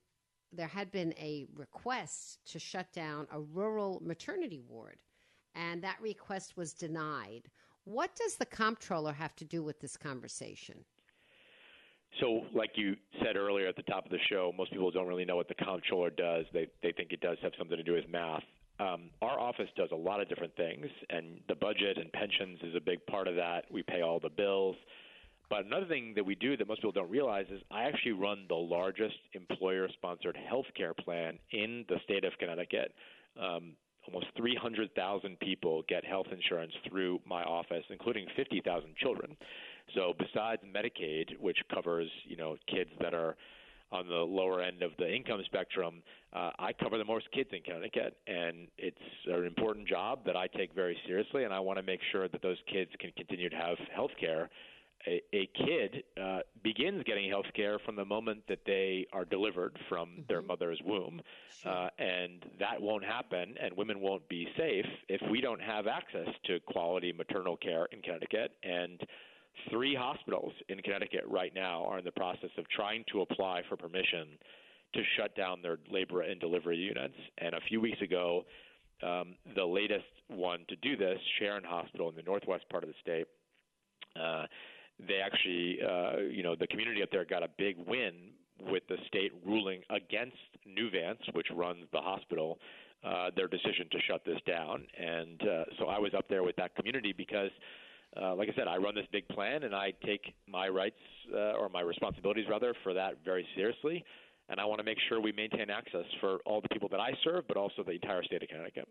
there 0.55 0.69
had 0.69 0.93
been 0.93 1.15
a 1.19 1.47
request 1.55 2.39
to 2.45 2.59
shut 2.59 2.93
down 2.93 3.27
a 3.33 3.41
rural 3.41 4.01
maternity 4.05 4.61
ward, 4.61 4.99
and 5.55 5.83
that 5.83 5.99
request 6.01 6.57
was 6.59 6.75
denied. 6.75 7.51
What 7.85 8.15
does 8.15 8.37
the 8.37 8.47
comptroller 8.47 9.13
have 9.13 9.35
to 9.37 9.45
do 9.45 9.63
with 9.63 9.81
this 9.81 9.97
conversation? 9.97 10.85
So, 12.21 12.43
like 12.55 12.73
you 12.77 12.95
said 13.25 13.37
earlier 13.37 13.67
at 13.67 13.77
the 13.77 13.83
top 13.85 14.05
of 14.05 14.11
the 14.11 14.19
show, 14.29 14.53
most 14.57 14.71
people 14.71 14.91
don't 14.91 15.07
really 15.07 15.25
know 15.25 15.37
what 15.37 15.49
the 15.49 15.55
comptroller 15.55 16.11
does. 16.11 16.45
They 16.53 16.69
they 16.83 16.93
think 16.93 17.13
it 17.13 17.21
does 17.21 17.39
have 17.43 17.53
something 17.59 17.77
to 17.77 17.83
do 17.83 17.95
with 17.95 18.09
math. 18.09 18.43
Um, 18.79 19.11
our 19.21 19.39
office 19.39 19.69
does 19.77 19.89
a 19.93 19.97
lot 19.97 20.21
of 20.21 20.29
different 20.29 20.55
things, 20.57 20.87
and 21.11 21.41
the 21.49 21.55
budget 21.55 21.99
and 21.99 22.13
pensions 22.13 22.59
is 22.63 22.75
a 22.75 22.81
big 22.81 23.05
part 23.07 23.29
of 23.29 23.37
that. 23.37 23.65
We 23.71 23.83
pay 23.83 24.03
all 24.03 24.21
the 24.21 24.31
bills. 24.31 24.77
But 25.49 25.67
another 25.67 25.87
thing 25.87 26.15
that 26.17 26.25
we 26.25 26.35
do 26.35 26.57
that 26.57 26.67
most 26.67 26.79
people 26.79 26.93
don't 26.93 27.11
realize 27.11 27.47
is 27.51 27.61
I 27.71 27.83
actually 27.83 28.13
run 28.13 28.47
the 28.49 28.55
largest 28.55 29.19
employer 29.35 29.89
sponsored 29.93 30.37
health 30.49 30.67
care 30.75 30.95
plan 30.95 31.39
in 31.51 31.85
the 31.89 31.97
state 32.05 32.25
of 32.25 32.33
Connecticut. 32.39 32.93
Um, 33.41 33.75
almost 34.07 34.27
300,000 34.37 35.39
people 35.41 35.83
get 35.89 36.05
health 36.05 36.27
insurance 36.33 36.73
through 36.89 37.21
my 37.27 37.43
office, 37.43 37.85
including 37.91 38.27
50,000 38.37 38.97
children. 38.97 39.37
So 39.95 40.15
besides 40.19 40.63
Medicaid, 40.65 41.39
which 41.41 41.59
covers 41.73 42.09
you 42.25 42.37
know 42.37 42.57
kids 42.67 42.91
that 43.01 43.15
are 43.15 43.37
on 43.91 44.09
the 44.09 44.15
lower 44.15 44.63
end 44.63 44.83
of 44.83 44.93
the 44.99 45.15
income 45.15 45.41
spectrum, 45.45 46.03
uh, 46.33 46.51
I 46.59 46.73
cover 46.73 46.97
the 46.97 47.05
most 47.05 47.31
kids 47.33 47.51
in 47.53 47.61
Connecticut, 47.63 48.17
and 48.27 48.69
it's 48.79 48.97
an 49.27 49.45
important 49.45 49.87
job 49.87 50.21
that 50.25 50.35
I 50.35 50.47
take 50.47 50.75
very 50.75 50.97
seriously, 51.07 51.45
and 51.45 51.53
I 51.53 51.61
want 51.61 51.79
to 51.79 51.83
make 51.83 52.01
sure 52.11 52.27
that 52.27 52.41
those 52.41 52.57
kids 52.73 52.91
can 52.99 53.13
continue 53.17 53.51
to 53.51 53.57
have 53.57 53.77
health 53.95 54.13
care. 54.19 54.49
A, 55.07 55.21
a 55.33 55.47
kid 55.55 56.05
uh, 56.21 56.41
begins 56.63 57.03
getting 57.05 57.29
health 57.29 57.47
care 57.55 57.79
from 57.85 57.97
the 57.97 58.05
moment 58.05 58.43
that 58.49 58.61
they 58.67 59.07
are 59.13 59.25
delivered 59.25 59.77
from 59.89 60.09
mm-hmm. 60.09 60.23
their 60.29 60.43
mother's 60.43 60.81
womb. 60.85 61.21
Sure. 61.63 61.73
Uh, 61.73 61.89
and 61.99 62.45
that 62.59 62.81
won't 62.81 63.05
happen, 63.05 63.55
and 63.61 63.77
women 63.77 64.01
won't 64.01 64.29
be 64.29 64.47
safe 64.57 64.87
if 65.09 65.21
we 65.31 65.41
don't 65.41 65.61
have 65.61 65.87
access 65.87 66.29
to 66.45 66.61
quality 66.61 67.13
maternal 67.13 67.57
care 67.57 67.87
in 67.87 68.01
Connecticut. 68.01 68.53
And 68.63 69.01
three 69.71 69.95
hospitals 69.95 70.53
in 70.69 70.79
Connecticut 70.79 71.25
right 71.29 71.55
now 71.55 71.85
are 71.85 71.99
in 71.99 72.05
the 72.05 72.13
process 72.13 72.51
of 72.57 72.69
trying 72.69 73.05
to 73.13 73.23
apply 73.23 73.63
for 73.69 73.77
permission 73.77 74.39
to 74.95 75.03
shut 75.17 75.35
down 75.37 75.63
their 75.63 75.79
labor 75.91 76.23
and 76.23 76.41
delivery 76.41 76.77
units. 76.77 77.15
And 77.39 77.55
a 77.55 77.61
few 77.69 77.81
weeks 77.81 78.01
ago, 78.03 78.45
um, 79.03 79.35
the 79.57 79.65
latest 79.65 80.05
one 80.29 80.61
to 80.69 80.77
do 80.77 80.97
this, 80.97 81.19
Sharon 81.39 81.65
Hospital 81.65 82.09
in 82.09 82.17
the 82.17 82.23
northwest 82.23 82.69
part 82.71 82.85
of 82.85 82.89
the 82.89 82.95
state, 83.01 83.27
uh, 84.17 84.45
they 85.07 85.21
actually, 85.25 85.79
uh, 85.83 86.19
you 86.31 86.43
know, 86.43 86.55
the 86.59 86.67
community 86.67 87.03
up 87.03 87.11
there 87.11 87.25
got 87.25 87.43
a 87.43 87.49
big 87.59 87.77
win 87.87 88.31
with 88.71 88.83
the 88.89 88.97
state 89.09 89.33
ruling 89.45 89.81
against 89.91 90.37
Nuvance, 90.69 91.21
which 91.33 91.49
runs 91.55 91.85
the 91.93 92.01
hospital, 92.01 92.59
uh, 93.05 93.31
their 93.35 93.49
decision 93.49 93.89
to 93.91 93.99
shut 94.09 94.25
this 94.25 94.39
down. 94.47 94.85
And 94.99 95.41
uh, 95.43 95.65
so 95.79 95.87
I 95.87 95.99
was 95.99 96.13
up 96.17 96.29
there 96.29 96.43
with 96.43 96.57
that 96.57 96.75
community 96.77 97.13
because 97.17 97.51
uh, 98.21 98.35
like 98.35 98.49
I 98.49 98.55
said, 98.55 98.69
I 98.69 98.77
run 98.77 98.95
this 98.95 99.07
big 99.11 99.27
plan, 99.29 99.63
and 99.63 99.75
I 99.75 99.93
take 100.05 100.35
my 100.47 100.69
rights 100.69 101.01
uh, 101.33 101.53
or 101.53 101.69
my 101.71 101.81
responsibilities 101.81 102.45
rather 102.49 102.75
for 102.83 102.93
that 102.93 103.25
very 103.25 103.47
seriously. 103.57 104.05
And 104.49 104.61
I 104.61 104.67
want 104.67 104.81
to 104.81 104.85
make 104.85 104.99
sure 105.09 105.21
we 105.21 105.33
maintain 105.33 105.71
access 105.71 106.05
for 106.21 106.39
all 106.45 106.61
the 106.61 106.69
people 106.69 106.89
that 106.91 107.01
I 107.01 107.13
serve, 107.25 107.45
but 107.49 107.57
also 107.57 107.83
the 107.83 107.93
entire 107.93 108.23
state 108.25 108.43
of 108.43 108.49
Connecticut. 108.49 108.87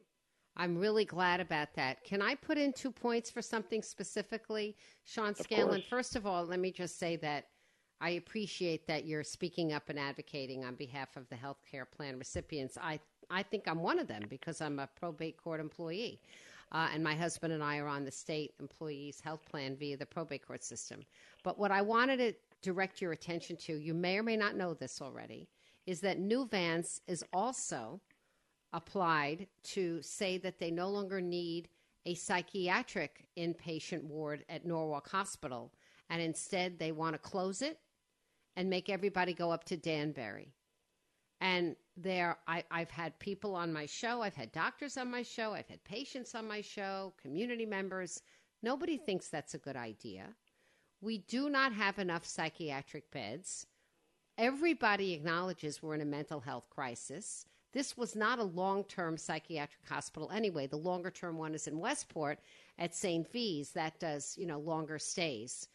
I'm 0.58 0.78
really 0.78 1.06
glad 1.06 1.40
about 1.40 1.74
that. 1.76 2.04
Can 2.04 2.22
I 2.22 2.36
put 2.36 2.58
in 2.58 2.74
two 2.74 2.92
points 2.92 3.32
for 3.32 3.42
something 3.42 3.82
specifically, 3.82 4.76
Sean 5.06 5.34
Scanlon? 5.34 5.84
First 5.90 6.16
of 6.16 6.26
all, 6.26 6.46
let 6.46 6.60
me 6.60 6.72
just 6.72 7.00
say 7.00 7.16
that 7.18 7.46
I 8.02 8.12
appreciate 8.12 8.88
that 8.88 9.06
you're 9.06 9.24
speaking 9.24 9.74
up 9.74 9.90
and 9.90 9.98
advocating 9.98 10.66
on 10.66 10.76
behalf 10.76 11.16
of 11.16 11.30
the 11.30 11.36
health 11.36 11.62
care 11.70 11.86
plan 11.86 12.18
recipients. 12.18 12.78
I 12.82 13.00
I 13.30 13.44
think 13.44 13.68
I'm 13.68 13.80
one 13.80 13.98
of 13.98 14.08
them 14.08 14.24
because 14.30 14.60
I'm 14.60 14.80
a 14.80 14.88
probate 14.88 15.38
court 15.38 15.62
employee. 15.62 16.20
Uh, 16.74 16.88
and 16.94 17.04
my 17.04 17.14
husband 17.14 17.54
and 17.54 17.64
I 17.64 17.78
are 17.78 17.88
on 17.88 18.06
the 18.06 18.12
state 18.12 18.54
employees 18.60 19.20
health 19.22 19.46
plan 19.46 19.76
via 19.76 19.98
the 19.98 20.06
probate 20.06 20.46
court 20.46 20.64
system. 20.64 21.02
But 21.44 21.60
what 21.60 21.72
I 21.72 21.82
wanted 21.82 22.18
to 22.18 22.34
direct 22.62 23.02
your 23.02 23.12
attention 23.12 23.58
to, 23.58 23.78
you 23.78 23.94
may 23.94 24.18
or 24.18 24.24
may 24.24 24.38
not 24.38 24.56
know 24.56 24.74
this 24.74 25.02
already, 25.02 25.50
is 25.86 26.00
that 26.02 26.22
Nuvance 26.22 27.02
is 27.08 27.24
also 27.34 28.00
applied 28.74 29.48
to 29.64 30.02
say 30.02 30.38
that 30.40 30.60
they 30.60 30.72
no 30.72 30.90
longer 30.90 31.22
need 31.22 31.68
a 32.06 32.16
psychiatric 32.16 33.28
inpatient 33.38 34.04
ward 34.04 34.44
at 34.50 34.66
Norwalk 34.66 35.10
Hospital, 35.10 35.72
and 36.10 36.22
instead 36.22 36.80
they 36.80 36.92
want 36.92 37.14
to 37.14 37.20
close 37.20 37.62
it 37.62 37.80
and 38.56 38.70
make 38.70 38.90
everybody 38.90 39.34
go 39.34 39.52
up 39.52 39.64
to 39.66 39.78
Danbury. 39.78 40.54
And 41.40 41.76
there, 41.98 42.38
I, 42.48 42.64
I've 42.70 42.92
had 42.92 43.18
people 43.20 43.56
on 43.56 43.74
my 43.74 43.86
show, 43.86 44.22
I've 44.22 44.36
had 44.36 44.52
doctors 44.52 44.98
on 44.98 45.10
my 45.10 45.24
show, 45.24 45.54
I've 45.54 45.68
had 45.68 45.84
patients 45.84 46.36
on 46.36 46.48
my 46.48 46.62
show, 46.62 47.14
community 47.22 47.66
members. 47.66 48.22
Nobody 48.64 48.98
thinks 48.98 49.28
that's 49.28 49.56
a 49.56 49.60
good 49.60 49.76
idea. 49.76 50.28
We 51.02 51.20
do 51.20 51.50
not 51.50 51.74
have 51.74 51.98
enough 51.98 52.26
psychiatric 52.26 53.10
beds. 53.12 53.66
Everybody 54.38 55.14
acknowledges 55.14 55.82
we're 55.82 55.96
in 55.96 56.02
a 56.02 56.06
mental 56.06 56.40
health 56.40 56.70
crisis. 56.70 57.46
This 57.74 57.96
was 57.96 58.16
not 58.16 58.40
a 58.40 58.44
long 58.44 58.84
term 58.84 59.18
psychiatric 59.18 59.88
hospital 59.88 60.30
anyway. 60.32 60.68
The 60.68 60.78
longer 60.78 61.10
term 61.10 61.38
one 61.38 61.54
is 61.54 61.68
in 61.68 61.80
Westport 61.80 62.40
at 62.78 62.96
St. 62.96 63.32
V's. 63.32 63.72
That 63.72 64.00
does, 64.00 64.36
you 64.38 64.46
know, 64.46 64.60
longer 64.60 65.00
stays 65.00 65.68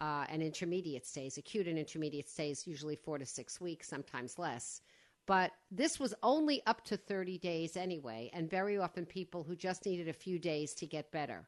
uh, 0.00 0.24
and 0.28 0.42
intermediate 0.42 1.06
stays, 1.06 1.38
acute 1.38 1.68
and 1.68 1.78
intermediate 1.78 2.28
stays, 2.28 2.66
usually 2.66 2.96
four 2.96 3.18
to 3.18 3.26
six 3.26 3.60
weeks, 3.60 3.88
sometimes 3.88 4.38
less. 4.38 4.80
But 5.26 5.52
this 5.70 6.00
was 6.00 6.14
only 6.22 6.62
up 6.66 6.84
to 6.86 6.96
30 6.96 7.38
days 7.38 7.76
anyway, 7.76 8.28
and 8.32 8.50
very 8.50 8.78
often 8.78 9.06
people 9.06 9.44
who 9.44 9.54
just 9.54 9.86
needed 9.86 10.08
a 10.08 10.12
few 10.12 10.38
days 10.38 10.74
to 10.74 10.86
get 10.86 11.12
better. 11.12 11.46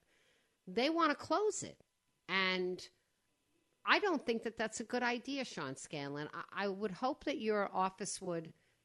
They 0.68 0.90
want 0.90 1.10
to 1.10 1.16
close 1.16 1.62
it. 1.62 1.76
And 2.28 2.86
I 3.84 3.98
don't 3.98 4.24
think 4.24 4.44
that 4.44 4.56
that's 4.56 4.80
a 4.80 4.84
good 4.84 5.02
idea, 5.02 5.44
Sean 5.44 5.76
Scanlon. 5.76 6.28
I, 6.32 6.66
I 6.66 6.68
would 6.68 6.92
hope 6.92 7.24
that 7.24 7.40
your 7.40 7.68
office 7.74 8.22
would 8.22 8.52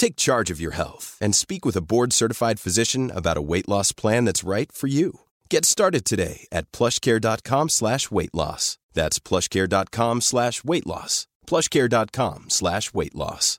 Take 0.00 0.16
charge 0.16 0.50
of 0.50 0.62
your 0.62 0.70
health 0.72 1.18
and 1.20 1.34
speak 1.34 1.66
with 1.66 1.76
a 1.76 1.82
board-certified 1.82 2.58
physician 2.58 3.10
about 3.14 3.36
a 3.36 3.42
weight 3.42 3.68
loss 3.68 3.92
plan 3.92 4.24
that's 4.24 4.42
right 4.42 4.72
for 4.72 4.86
you. 4.86 5.20
Get 5.50 5.66
started 5.66 6.06
today 6.06 6.46
at 6.50 6.72
plushcare.com 6.72 7.68
slash 7.68 8.10
weight 8.10 8.34
loss. 8.34 8.78
That's 8.94 9.18
plushcare.com 9.18 10.22
slash 10.22 10.64
weight 10.64 10.86
loss. 10.86 11.26
plushcare.com 11.46 12.44
slash 12.48 12.94
weight 12.94 13.14
loss. 13.14 13.58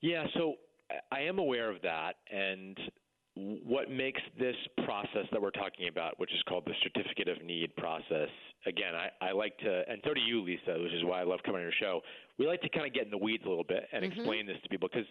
Yeah, 0.00 0.26
so 0.34 0.54
I 1.10 1.22
am 1.22 1.40
aware 1.40 1.70
of 1.72 1.82
that, 1.82 2.12
and 2.30 2.78
what 3.36 3.90
makes 3.90 4.20
this 4.38 4.54
process 4.84 5.26
that 5.32 5.42
we're 5.42 5.50
talking 5.50 5.88
about, 5.88 6.18
which 6.20 6.32
is 6.32 6.40
called 6.48 6.64
the 6.66 6.74
certificate 6.82 7.28
of 7.28 7.44
need 7.44 7.74
process, 7.76 8.28
again, 8.66 8.94
I, 8.94 9.10
I 9.20 9.32
like 9.32 9.58
to, 9.58 9.82
and 9.88 10.00
so 10.04 10.14
do 10.14 10.20
you, 10.20 10.40
Lisa, 10.42 10.78
which 10.80 10.92
is 10.92 11.04
why 11.04 11.20
I 11.20 11.24
love 11.24 11.40
coming 11.44 11.60
on 11.60 11.62
your 11.62 11.72
show. 11.80 12.00
We 12.38 12.46
like 12.46 12.62
to 12.62 12.68
kind 12.68 12.86
of 12.86 12.94
get 12.94 13.04
in 13.04 13.10
the 13.10 13.18
weeds 13.18 13.42
a 13.44 13.48
little 13.48 13.64
bit 13.64 13.88
and 13.92 14.04
mm-hmm. 14.04 14.20
explain 14.20 14.46
this 14.46 14.56
to 14.62 14.68
people 14.68 14.88
because 14.90 15.06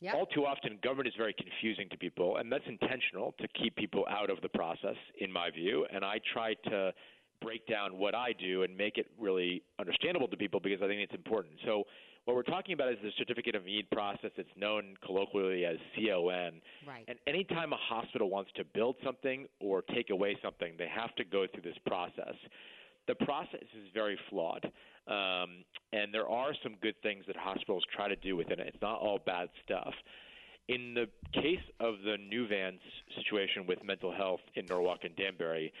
yep. 0.00 0.14
all 0.14 0.24
too 0.24 0.46
often 0.46 0.78
government 0.82 1.08
is 1.08 1.14
very 1.18 1.34
confusing 1.34 1.88
to 1.90 1.98
people, 1.98 2.38
and 2.38 2.50
that's 2.50 2.64
intentional 2.66 3.34
to 3.40 3.48
keep 3.60 3.76
people 3.76 4.06
out 4.08 4.30
of 4.30 4.40
the 4.40 4.48
process, 4.48 4.96
in 5.20 5.30
my 5.30 5.50
view. 5.50 5.86
And 5.92 6.02
I 6.02 6.18
try 6.32 6.54
to 6.70 6.94
break 7.40 7.66
down 7.66 7.98
what 7.98 8.14
I 8.14 8.32
do 8.32 8.62
and 8.62 8.76
make 8.76 8.98
it 8.98 9.06
really 9.18 9.62
understandable 9.78 10.28
to 10.28 10.36
people 10.36 10.60
because 10.60 10.82
I 10.82 10.86
think 10.86 11.00
it's 11.00 11.14
important. 11.14 11.54
So 11.64 11.84
what 12.26 12.34
we're 12.34 12.42
talking 12.42 12.74
about 12.74 12.90
is 12.90 12.98
the 13.02 13.12
certificate 13.18 13.54
of 13.54 13.64
need 13.64 13.88
process. 13.90 14.30
It's 14.36 14.50
known 14.56 14.94
colloquially 15.04 15.64
as 15.64 15.76
CON. 15.94 16.60
Right. 16.86 17.04
And 17.06 17.18
anytime 17.26 17.72
a 17.72 17.76
hospital 17.76 18.28
wants 18.28 18.50
to 18.56 18.64
build 18.64 18.96
something 19.04 19.46
or 19.60 19.82
take 19.94 20.10
away 20.10 20.36
something, 20.42 20.74
they 20.76 20.88
have 20.88 21.14
to 21.16 21.24
go 21.24 21.46
through 21.52 21.62
this 21.62 21.78
process. 21.86 22.34
The 23.06 23.14
process 23.14 23.62
is 23.62 23.88
very 23.94 24.18
flawed. 24.28 24.64
Um, 25.06 25.62
and 25.92 26.12
there 26.12 26.28
are 26.28 26.52
some 26.64 26.74
good 26.82 26.96
things 27.00 27.24
that 27.28 27.36
hospitals 27.36 27.84
try 27.94 28.08
to 28.08 28.16
do 28.16 28.34
within 28.34 28.58
it. 28.58 28.66
It's 28.74 28.82
not 28.82 28.98
all 28.98 29.20
bad 29.24 29.48
stuff. 29.64 29.94
In 30.68 30.94
the 30.94 31.06
case 31.32 31.62
of 31.78 31.94
the 32.04 32.16
Nuvance 32.18 32.80
situation 33.14 33.66
with 33.68 33.84
mental 33.84 34.12
health 34.12 34.40
in 34.56 34.66
Norwalk 34.66 35.04
and 35.04 35.14
Danbury, 35.14 35.72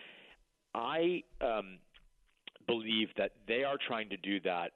I 0.76 1.22
um, 1.40 1.78
believe 2.66 3.08
that 3.16 3.32
they 3.48 3.64
are 3.64 3.78
trying 3.88 4.10
to 4.10 4.16
do 4.18 4.40
that 4.40 4.72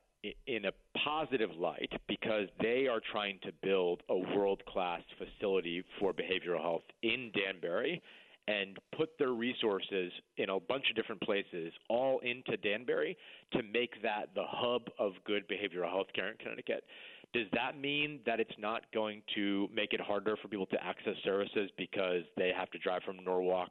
in 0.47 0.65
a 0.65 0.73
positive 1.05 1.51
light 1.59 1.93
because 2.09 2.49
they 2.61 2.87
are 2.87 3.01
trying 3.13 3.39
to 3.43 3.53
build 3.63 4.03
a 4.09 4.17
world 4.37 4.63
class 4.67 5.03
facility 5.19 5.85
for 5.99 6.13
behavioral 6.13 6.61
health 6.61 6.83
in 7.03 7.31
Danbury 7.35 8.03
and 8.49 8.79
put 8.97 9.11
their 9.19 9.33
resources 9.33 10.11
in 10.39 10.51
a 10.51 10.59
bunch 10.59 10.85
of 10.91 10.97
different 10.97 11.21
places 11.21 11.73
all 11.89 12.19
into 12.21 12.57
Danbury 12.57 13.17
to 13.53 13.63
make 13.63 14.03
that 14.03 14.31
the 14.35 14.45
hub 14.47 14.83
of 14.99 15.13
good 15.27 15.45
behavioral 15.49 15.89
health 15.89 16.09
care 16.15 16.31
in 16.31 16.37
Connecticut. 16.39 16.85
Does 17.33 17.47
that 17.53 17.79
mean 17.79 18.21
that 18.27 18.41
it's 18.41 18.51
not 18.59 18.83
going 18.93 19.23
to 19.35 19.69
make 19.73 19.93
it 19.93 20.01
harder 20.01 20.37
for 20.43 20.49
people 20.49 20.67
to 20.67 20.85
access 20.85 21.15
services 21.25 21.71
because 21.77 22.23
they 22.37 22.51
have 22.57 22.71
to 22.71 22.79
drive 22.79 23.03
from 23.05 23.19
Norwalk 23.25 23.71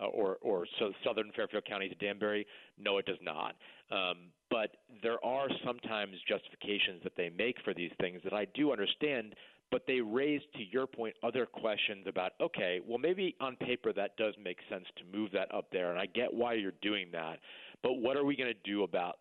uh, 0.00 0.06
or 0.06 0.38
or 0.42 0.66
so 0.78 0.92
southern 1.04 1.30
Fairfield 1.34 1.64
County 1.64 1.88
to 1.88 1.94
Danbury? 1.94 2.46
No, 2.78 2.98
it 2.98 3.06
does 3.06 3.18
not. 3.22 3.54
Um, 3.90 4.30
but 4.50 4.76
there 5.02 5.24
are 5.24 5.48
sometimes 5.64 6.16
justifications 6.28 7.02
that 7.02 7.16
they 7.16 7.30
make 7.30 7.56
for 7.64 7.74
these 7.74 7.92
things 8.00 8.20
that 8.24 8.32
I 8.32 8.46
do 8.54 8.72
understand. 8.72 9.34
But 9.72 9.82
they 9.88 10.00
raise, 10.00 10.42
to 10.54 10.62
your 10.62 10.86
point, 10.86 11.16
other 11.24 11.44
questions 11.44 12.06
about 12.06 12.32
okay, 12.40 12.80
well 12.86 12.98
maybe 12.98 13.34
on 13.40 13.56
paper 13.56 13.92
that 13.92 14.16
does 14.16 14.34
make 14.42 14.58
sense 14.70 14.84
to 14.96 15.18
move 15.18 15.30
that 15.32 15.52
up 15.52 15.66
there, 15.72 15.90
and 15.90 15.98
I 15.98 16.06
get 16.06 16.32
why 16.32 16.54
you're 16.54 16.72
doing 16.82 17.08
that. 17.12 17.40
But 17.82 17.94
what 17.94 18.16
are 18.16 18.24
we 18.24 18.36
going 18.36 18.52
to 18.52 18.70
do 18.70 18.84
about 18.84 19.18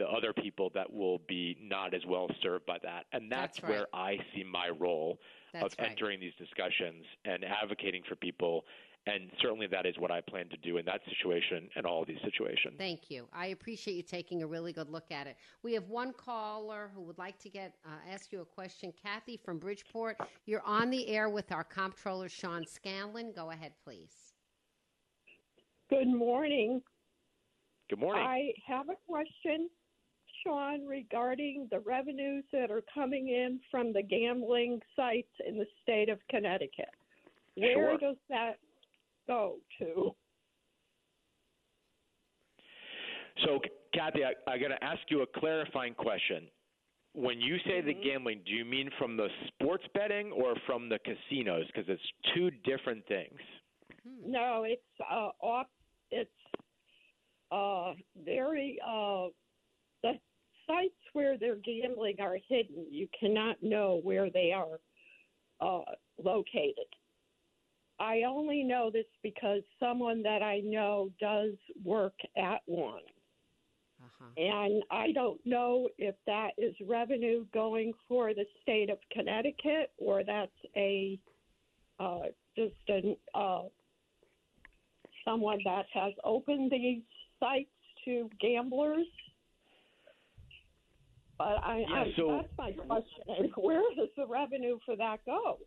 the 0.00 0.06
other 0.08 0.32
people 0.32 0.70
that 0.74 0.90
will 0.90 1.20
be 1.28 1.58
not 1.60 1.92
as 1.92 2.00
well 2.06 2.26
served 2.42 2.64
by 2.64 2.78
that. 2.82 3.04
And 3.12 3.30
that's, 3.30 3.60
That's 3.60 3.62
right. 3.62 3.70
where 3.70 3.86
I 3.92 4.16
see 4.34 4.42
my 4.42 4.70
role 4.78 5.18
That's 5.52 5.74
of 5.74 5.78
right. 5.78 5.90
entering 5.90 6.20
these 6.20 6.32
discussions 6.38 7.04
and 7.26 7.44
advocating 7.44 8.02
for 8.08 8.16
people. 8.16 8.64
And 9.06 9.30
certainly 9.40 9.66
that 9.68 9.86
is 9.86 9.94
what 9.98 10.10
I 10.10 10.20
plan 10.20 10.48
to 10.50 10.56
do 10.58 10.76
in 10.76 10.84
that 10.84 11.00
situation 11.08 11.68
and 11.74 11.86
all 11.86 12.02
of 12.02 12.08
these 12.08 12.20
situations. 12.22 12.74
Thank 12.76 13.10
you. 13.10 13.26
I 13.32 13.46
appreciate 13.46 13.94
you 13.94 14.02
taking 14.02 14.42
a 14.42 14.46
really 14.46 14.74
good 14.74 14.90
look 14.90 15.10
at 15.10 15.26
it. 15.26 15.36
We 15.62 15.72
have 15.72 15.88
one 15.88 16.12
caller 16.12 16.90
who 16.94 17.00
would 17.02 17.16
like 17.16 17.38
to 17.40 17.48
get 17.48 17.76
uh, 17.86 18.12
ask 18.12 18.30
you 18.30 18.42
a 18.42 18.44
question. 18.44 18.92
Kathy 19.02 19.38
from 19.38 19.58
Bridgeport, 19.58 20.18
you're 20.44 20.62
on 20.66 20.90
the 20.90 21.08
air 21.08 21.30
with 21.30 21.50
our 21.50 21.64
comptroller 21.64 22.28
Sean 22.28 22.66
Scanlon. 22.66 23.32
Go 23.34 23.50
ahead, 23.50 23.72
please. 23.82 24.34
Good 25.88 26.08
morning. 26.08 26.82
Good 27.88 27.98
morning. 28.00 28.22
I 28.22 28.52
have 28.66 28.90
a 28.90 28.96
question, 29.08 29.70
Sean, 30.44 30.86
regarding 30.86 31.68
the 31.70 31.80
revenues 31.80 32.44
that 32.52 32.70
are 32.70 32.82
coming 32.94 33.28
in 33.28 33.60
from 33.70 33.94
the 33.94 34.02
gambling 34.02 34.80
sites 34.94 35.32
in 35.48 35.58
the 35.58 35.66
state 35.82 36.10
of 36.10 36.18
Connecticut. 36.28 36.90
Where 37.56 37.74
Sure. 37.74 37.98
does 37.98 38.16
that 38.28 38.58
go 39.30 39.56
to? 39.78 40.14
So, 43.44 43.60
Kathy, 43.94 44.20
I, 44.24 44.32
I 44.50 44.58
got 44.58 44.68
to 44.68 44.84
ask 44.84 45.00
you 45.08 45.22
a 45.22 45.26
clarifying 45.38 45.94
question. 45.94 46.48
When 47.14 47.40
you 47.40 47.56
say 47.66 47.80
the 47.80 47.94
gambling, 47.94 48.42
do 48.44 48.52
you 48.52 48.64
mean 48.64 48.90
from 48.98 49.16
the 49.16 49.28
sports 49.48 49.84
betting 49.94 50.30
or 50.32 50.54
from 50.66 50.88
the 50.88 50.98
casinos? 50.98 51.66
Because 51.66 51.88
it's 51.88 52.02
two 52.34 52.50
different 52.64 53.06
things. 53.06 53.38
No, 54.24 54.64
it's 54.66 54.82
uh, 55.10 55.30
off. 55.40 55.66
It's 56.10 56.30
uh, 57.50 57.92
very 58.24 58.78
uh, 58.86 59.28
the 60.02 60.12
sites 60.66 60.94
where 61.12 61.36
they're 61.36 61.56
gambling 61.56 62.16
are 62.20 62.38
hidden. 62.48 62.86
You 62.90 63.08
cannot 63.18 63.56
know 63.62 64.00
where 64.02 64.30
they 64.30 64.52
are 64.52 64.78
uh, 65.60 65.92
located. 66.22 66.86
I 68.00 68.22
only 68.26 68.64
know 68.64 68.90
this 68.90 69.04
because 69.22 69.60
someone 69.78 70.22
that 70.22 70.42
I 70.42 70.60
know 70.64 71.10
does 71.20 71.52
work 71.84 72.14
at 72.36 72.62
one. 72.64 73.02
Uh-huh. 74.02 74.42
And 74.42 74.82
I 74.90 75.12
don't 75.12 75.38
know 75.44 75.88
if 75.98 76.14
that 76.26 76.52
is 76.56 76.74
revenue 76.88 77.44
going 77.52 77.92
for 78.08 78.32
the 78.32 78.46
state 78.62 78.88
of 78.88 78.96
Connecticut 79.12 79.92
or 79.98 80.24
that's 80.24 80.50
a 80.76 81.18
uh, 82.00 82.28
just 82.56 82.74
an 82.88 83.14
uh, 83.34 83.64
someone 85.22 85.58
that 85.66 85.84
has 85.92 86.14
opened 86.24 86.70
these 86.70 87.02
sites 87.38 87.68
to 88.06 88.30
gamblers. 88.40 89.06
But 91.36 91.58
I, 91.62 91.84
Yeah, 91.86 91.94
I 91.96 92.12
so- 92.16 92.40
that's 92.40 92.58
my 92.58 92.72
question: 92.72 93.52
Where 93.56 93.82
does 93.94 94.08
the 94.16 94.26
revenue 94.26 94.78
for 94.86 94.96
that 94.96 95.18
go? 95.26 95.58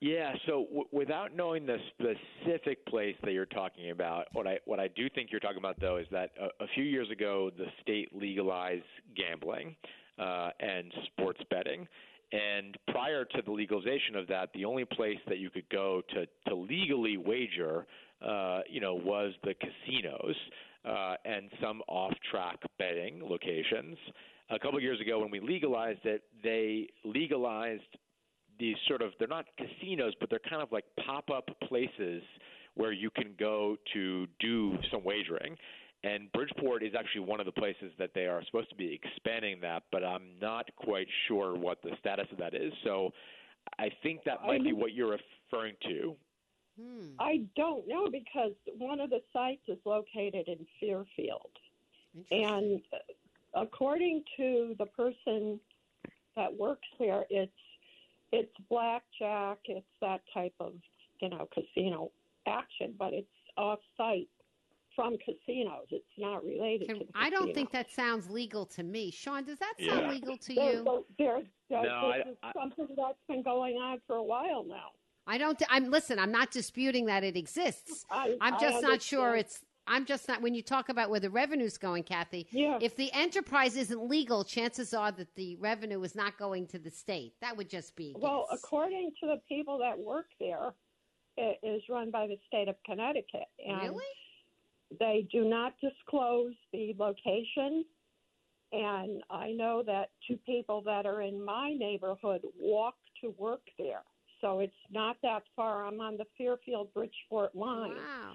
Yeah. 0.00 0.32
So 0.46 0.64
w- 0.64 0.88
without 0.92 1.34
knowing 1.36 1.66
the 1.66 1.76
specific 1.90 2.84
place 2.86 3.16
that 3.22 3.32
you're 3.32 3.44
talking 3.46 3.90
about, 3.90 4.26
what 4.32 4.46
I 4.46 4.58
what 4.64 4.80
I 4.80 4.88
do 4.88 5.08
think 5.10 5.30
you're 5.30 5.40
talking 5.40 5.58
about 5.58 5.78
though 5.80 5.98
is 5.98 6.06
that 6.10 6.30
a, 6.40 6.64
a 6.64 6.66
few 6.74 6.84
years 6.84 7.10
ago 7.10 7.50
the 7.56 7.66
state 7.82 8.08
legalized 8.14 8.84
gambling 9.14 9.76
uh, 10.18 10.50
and 10.60 10.92
sports 11.06 11.40
betting. 11.50 11.86
And 12.32 12.76
prior 12.92 13.24
to 13.24 13.42
the 13.42 13.50
legalization 13.50 14.14
of 14.14 14.26
that, 14.28 14.50
the 14.54 14.64
only 14.64 14.84
place 14.84 15.18
that 15.28 15.38
you 15.38 15.50
could 15.50 15.68
go 15.68 16.00
to, 16.10 16.26
to 16.48 16.54
legally 16.54 17.16
wager, 17.16 17.86
uh, 18.24 18.60
you 18.70 18.80
know, 18.80 18.94
was 18.94 19.32
the 19.42 19.54
casinos 19.54 20.36
uh, 20.84 21.16
and 21.24 21.50
some 21.60 21.82
off-track 21.88 22.60
betting 22.78 23.20
locations. 23.20 23.96
A 24.50 24.60
couple 24.60 24.76
of 24.76 24.82
years 24.82 25.00
ago, 25.00 25.18
when 25.18 25.30
we 25.32 25.40
legalized 25.40 26.04
it, 26.04 26.22
they 26.44 26.88
legalized 27.04 27.82
these 28.60 28.76
sort 28.86 29.02
of 29.02 29.12
they're 29.18 29.28
not 29.28 29.46
casinos, 29.56 30.12
but 30.20 30.30
they're 30.30 30.38
kind 30.48 30.62
of 30.62 30.70
like 30.70 30.84
pop-up 31.04 31.48
places 31.68 32.22
where 32.74 32.92
you 32.92 33.10
can 33.10 33.34
go 33.38 33.76
to 33.92 34.26
do 34.38 34.76
some 34.92 35.02
wagering. 35.02 35.56
And 36.02 36.32
Bridgeport 36.32 36.82
is 36.82 36.92
actually 36.98 37.22
one 37.22 37.40
of 37.40 37.46
the 37.46 37.52
places 37.52 37.92
that 37.98 38.10
they 38.14 38.26
are 38.26 38.42
supposed 38.46 38.70
to 38.70 38.76
be 38.76 38.98
expanding 39.02 39.60
that, 39.60 39.82
but 39.92 40.02
I'm 40.02 40.22
not 40.40 40.66
quite 40.76 41.08
sure 41.28 41.56
what 41.56 41.82
the 41.82 41.90
status 41.98 42.26
of 42.32 42.38
that 42.38 42.54
is. 42.54 42.72
So 42.84 43.10
I 43.78 43.90
think 44.02 44.24
that 44.24 44.38
might 44.46 44.64
be 44.64 44.72
what 44.72 44.94
you're 44.94 45.18
referring 45.52 45.74
to. 45.88 46.16
Hmm. 46.80 47.06
I 47.18 47.42
don't 47.56 47.86
know 47.86 48.08
because 48.10 48.52
one 48.78 49.00
of 49.00 49.10
the 49.10 49.20
sites 49.32 49.62
is 49.68 49.78
located 49.84 50.48
in 50.48 50.66
Fairfield. 50.80 51.50
And 52.30 52.80
uh, 52.92 53.60
according 53.60 54.24
to 54.38 54.74
the 54.78 54.86
person 54.86 55.60
that 56.36 56.52
works 56.56 56.88
there, 56.98 57.24
it's 57.28 57.52
it's 58.32 58.52
blackjack, 58.68 59.58
it's 59.66 59.86
that 60.00 60.20
type 60.32 60.54
of 60.60 60.72
you 61.20 61.28
know 61.30 61.48
casino 61.54 62.10
action, 62.46 62.94
but 62.98 63.12
it's 63.12 63.28
off 63.56 63.78
site 63.96 64.28
from 64.96 65.16
casinos. 65.18 65.86
It's 65.90 66.04
not 66.18 66.44
related 66.44 66.88
Can- 66.88 66.98
to. 67.00 67.04
The 67.04 67.10
I 67.14 67.30
don't 67.30 67.54
think 67.54 67.70
that 67.72 67.90
sounds 67.90 68.28
legal 68.30 68.66
to 68.66 68.82
me. 68.82 69.10
Sean, 69.10 69.44
does 69.44 69.58
that 69.58 69.74
sound 69.78 70.02
Yeah. 70.02 70.10
legal 70.10 70.36
to 70.36 70.54
There, 70.54 70.72
you? 70.72 70.84
there, 71.18 71.34
there, 71.38 71.42
there- 71.70 71.82
No, 71.82 72.12
this 72.12 72.26
I- 72.26 72.30
is 72.30 72.36
I- 72.42 72.52
something 72.52 72.88
that's 72.96 73.18
been 73.28 73.42
going 73.42 73.76
on 73.76 74.00
for 74.06 74.16
a 74.16 74.22
while 74.22 74.64
now. 74.64 74.90
I 75.26 75.38
don't. 75.38 75.60
I'm 75.68 75.90
listen. 75.90 76.18
I'm 76.18 76.32
not 76.32 76.50
disputing 76.50 77.06
that 77.06 77.22
it 77.22 77.36
exists. 77.36 78.04
I, 78.10 78.36
I'm 78.40 78.58
just 78.58 78.82
not 78.82 79.00
sure 79.02 79.36
it's. 79.36 79.60
I'm 79.86 80.04
just 80.04 80.28
not. 80.28 80.40
When 80.40 80.54
you 80.54 80.62
talk 80.62 80.88
about 80.88 81.10
where 81.10 81.20
the 81.20 81.30
revenue's 81.30 81.78
going, 81.78 82.04
Kathy, 82.04 82.46
Yeah. 82.52 82.78
if 82.80 82.94
the 82.96 83.12
enterprise 83.12 83.76
isn't 83.76 84.08
legal, 84.08 84.44
chances 84.44 84.94
are 84.94 85.10
that 85.12 85.34
the 85.34 85.56
revenue 85.56 86.02
is 86.02 86.14
not 86.14 86.38
going 86.38 86.66
to 86.68 86.78
the 86.78 86.90
state. 86.90 87.34
That 87.40 87.56
would 87.56 87.68
just 87.68 87.96
be 87.96 88.14
Well, 88.18 88.46
guess. 88.50 88.62
according 88.62 89.12
to 89.20 89.26
the 89.26 89.40
people 89.48 89.78
that 89.78 89.98
work 89.98 90.26
there, 90.38 90.74
it 91.36 91.58
is 91.62 91.82
run 91.88 92.10
by 92.10 92.26
the 92.26 92.38
state 92.46 92.68
of 92.68 92.76
Connecticut. 92.84 93.48
And 93.66 93.80
really? 93.82 94.04
They 94.98 95.26
do 95.30 95.44
not 95.48 95.74
disclose 95.80 96.54
the 96.72 96.94
location. 96.98 97.84
And 98.72 99.22
I 99.30 99.50
know 99.52 99.82
that 99.84 100.10
two 100.28 100.36
people 100.46 100.82
that 100.82 101.06
are 101.06 101.22
in 101.22 101.44
my 101.44 101.72
neighborhood 101.72 102.42
walk 102.58 102.94
to 103.20 103.30
work 103.38 103.62
there. 103.78 104.02
So 104.40 104.60
it's 104.60 104.72
not 104.90 105.16
that 105.22 105.42
far. 105.56 105.84
I'm 105.84 106.00
on 106.00 106.16
the 106.16 106.24
Fairfield 106.38 106.92
Bridgeport 106.94 107.54
line. 107.54 107.96
Wow. 107.96 108.34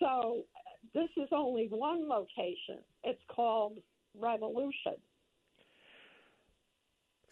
So 0.00 0.44
this 0.94 1.08
is 1.16 1.28
only 1.30 1.68
one 1.70 2.08
location. 2.08 2.78
It's 3.04 3.20
called 3.28 3.74
Revolution. 4.18 4.94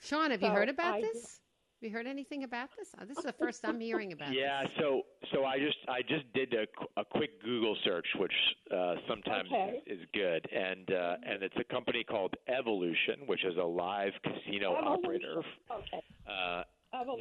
Sean, 0.00 0.30
have 0.30 0.42
you 0.42 0.48
heard 0.50 0.68
about 0.68 0.94
I- 0.96 1.00
this? 1.00 1.40
Have 1.80 1.88
you 1.88 1.96
heard 1.96 2.08
anything 2.08 2.42
about 2.42 2.70
this? 2.76 2.88
Oh, 3.00 3.04
this 3.04 3.18
is 3.18 3.22
the 3.24 3.32
first 3.32 3.64
I'm 3.64 3.78
hearing 3.78 4.12
about. 4.12 4.32
Yeah, 4.32 4.62
this. 4.64 4.72
so 4.80 5.02
so 5.32 5.44
I 5.44 5.58
just 5.60 5.76
I 5.88 6.02
just 6.02 6.24
did 6.34 6.52
a, 6.52 6.66
a 7.00 7.04
quick 7.04 7.40
Google 7.40 7.76
search, 7.84 8.06
which 8.18 8.32
uh, 8.76 8.96
sometimes 9.08 9.48
Okay. 9.52 9.80
is, 9.86 10.00
is 10.00 10.06
good, 10.12 10.44
and 10.52 10.90
uh, 10.90 11.16
and 11.24 11.40
it's 11.44 11.54
a 11.56 11.62
company 11.72 12.02
called 12.02 12.34
Evolution, 12.48 13.20
which 13.26 13.44
is 13.44 13.56
a 13.56 13.62
live 13.62 14.10
casino 14.24 14.74
Evolution. 14.74 15.04
operator. 15.04 15.42
Okay. 15.70 16.02
Uh, 16.28 16.62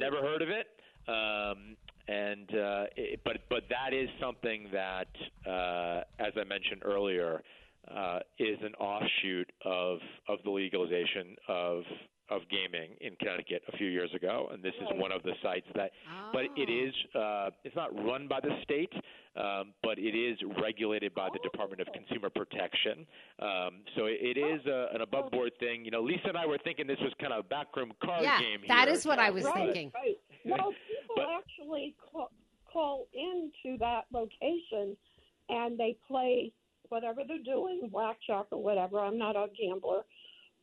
never 0.00 0.16
heard 0.22 0.42
of 0.42 0.48
it, 0.48 0.66
um, 1.06 1.76
and 2.08 2.48
uh, 2.50 2.84
it, 2.96 3.20
but 3.24 3.36
but 3.50 3.64
that 3.68 3.92
is 3.94 4.08
something 4.20 4.66
that, 4.72 5.08
uh, 5.46 6.02
as 6.18 6.32
I 6.40 6.44
mentioned 6.44 6.82
earlier, 6.84 7.42
uh, 7.94 8.20
is 8.38 8.58
an 8.62 8.74
offshoot 8.76 9.50
of 9.64 9.98
of 10.28 10.38
the 10.44 10.50
legalization 10.50 11.36
of 11.48 11.82
of 12.30 12.42
gaming 12.50 12.90
in 13.00 13.16
Connecticut 13.16 13.62
a 13.72 13.76
few 13.78 13.86
years 13.88 14.10
ago, 14.14 14.50
and 14.52 14.62
this 14.62 14.74
is 14.82 14.86
one 15.00 15.12
of 15.12 15.22
the 15.22 15.32
sites 15.42 15.66
that. 15.74 15.92
But 16.32 16.44
it 16.56 16.68
Oh. 17.14 17.18
uh, 17.18 17.50
it's 17.64 17.74
not 17.74 17.94
run 18.04 18.28
by 18.28 18.40
the 18.40 18.54
state, 18.64 18.92
um, 19.36 19.72
but 19.82 19.98
it 19.98 20.14
is 20.14 20.36
regulated 20.60 21.14
by 21.14 21.28
the 21.32 21.38
Department 21.38 21.80
of 21.80 21.88
Consumer 21.94 22.28
Protection. 22.28 23.06
Um, 23.38 23.80
so 23.96 24.04
it, 24.06 24.18
it 24.20 24.36
is 24.38 24.60
a, 24.66 24.88
an 24.94 25.00
above 25.00 25.30
board 25.30 25.52
thing. 25.58 25.86
You 25.86 25.90
know, 25.90 26.02
Lisa 26.02 26.28
and 26.28 26.36
I 26.36 26.44
were 26.44 26.58
thinking 26.64 26.86
this 26.86 27.00
was 27.00 27.12
kind 27.18 27.32
of 27.32 27.40
a 27.46 27.48
backroom 27.48 27.92
card 28.04 28.22
Yeah, 28.22 28.38
game. 28.40 28.60
that 28.68 28.88
here, 28.88 28.96
is 28.96 29.06
what 29.06 29.18
I 29.18 29.30
was 29.30 29.44
right, 29.44 29.54
thinking. 29.54 29.90
Right. 29.94 30.18
Well, 30.44 30.56
people 30.58 30.72
But- 31.18 31.28
actually 31.38 31.94
call, 32.10 32.30
call 32.72 33.06
into 33.12 33.78
that 33.78 34.04
location 34.12 34.96
and 35.48 35.78
they 35.78 35.96
play 36.06 36.52
whatever 36.88 37.22
they're 37.26 37.38
doing, 37.44 37.88
blackjack 37.92 38.46
or 38.50 38.62
whatever. 38.62 38.98
I'm 39.00 39.18
not 39.18 39.36
a 39.36 39.46
gambler, 39.58 40.02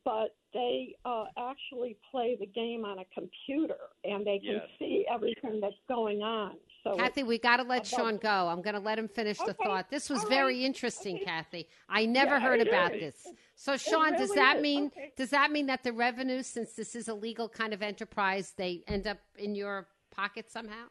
but 0.04 0.34
they 0.52 0.96
uh, 1.04 1.24
actually 1.36 1.96
play 2.10 2.36
the 2.38 2.46
game 2.46 2.84
on 2.84 2.98
a 3.00 3.04
computer 3.14 3.76
and 4.04 4.26
they 4.26 4.38
can 4.38 4.54
Yes. 4.54 4.68
see 4.78 5.04
everything 5.12 5.60
that's 5.60 5.74
going 5.88 6.22
on. 6.22 6.56
So 6.84 6.94
Kathy, 6.96 7.24
we 7.24 7.38
got 7.38 7.56
to 7.56 7.64
let 7.64 7.78
about- 7.78 7.86
Sean 7.86 8.16
go. 8.18 8.48
I'm 8.48 8.62
going 8.62 8.74
to 8.74 8.80
let 8.80 8.96
him 8.98 9.08
finish 9.08 9.38
the 9.38 9.50
Okay. 9.50 9.64
thought. 9.64 9.90
This 9.90 10.08
was 10.08 10.22
All 10.22 10.28
very 10.30 10.54
right. 10.58 10.64
interesting, 10.64 11.16
Okay. 11.16 11.24
Kathy. 11.24 11.68
I 11.88 12.06
never 12.06 12.34
Yeah, 12.36 12.40
heard 12.40 12.60
about 12.60 12.94
is. 12.94 13.00
this. 13.24 13.34
So, 13.56 13.76
Sean, 13.76 14.12
does 14.12 14.30
really 14.30 14.36
that 14.36 14.56
is. 14.58 14.62
mean 14.62 14.86
Okay. 14.86 15.12
does 15.16 15.30
that 15.30 15.50
mean 15.50 15.66
that 15.66 15.82
the 15.82 15.92
revenue, 15.92 16.42
since 16.44 16.74
this 16.74 16.94
is 16.94 17.08
a 17.08 17.14
legal 17.14 17.48
kind 17.48 17.72
of 17.74 17.82
enterprise, 17.82 18.52
they 18.52 18.84
end 18.86 19.06
up 19.08 19.18
in 19.36 19.54
your 19.56 19.88
pocket 20.16 20.50
somehow? 20.50 20.86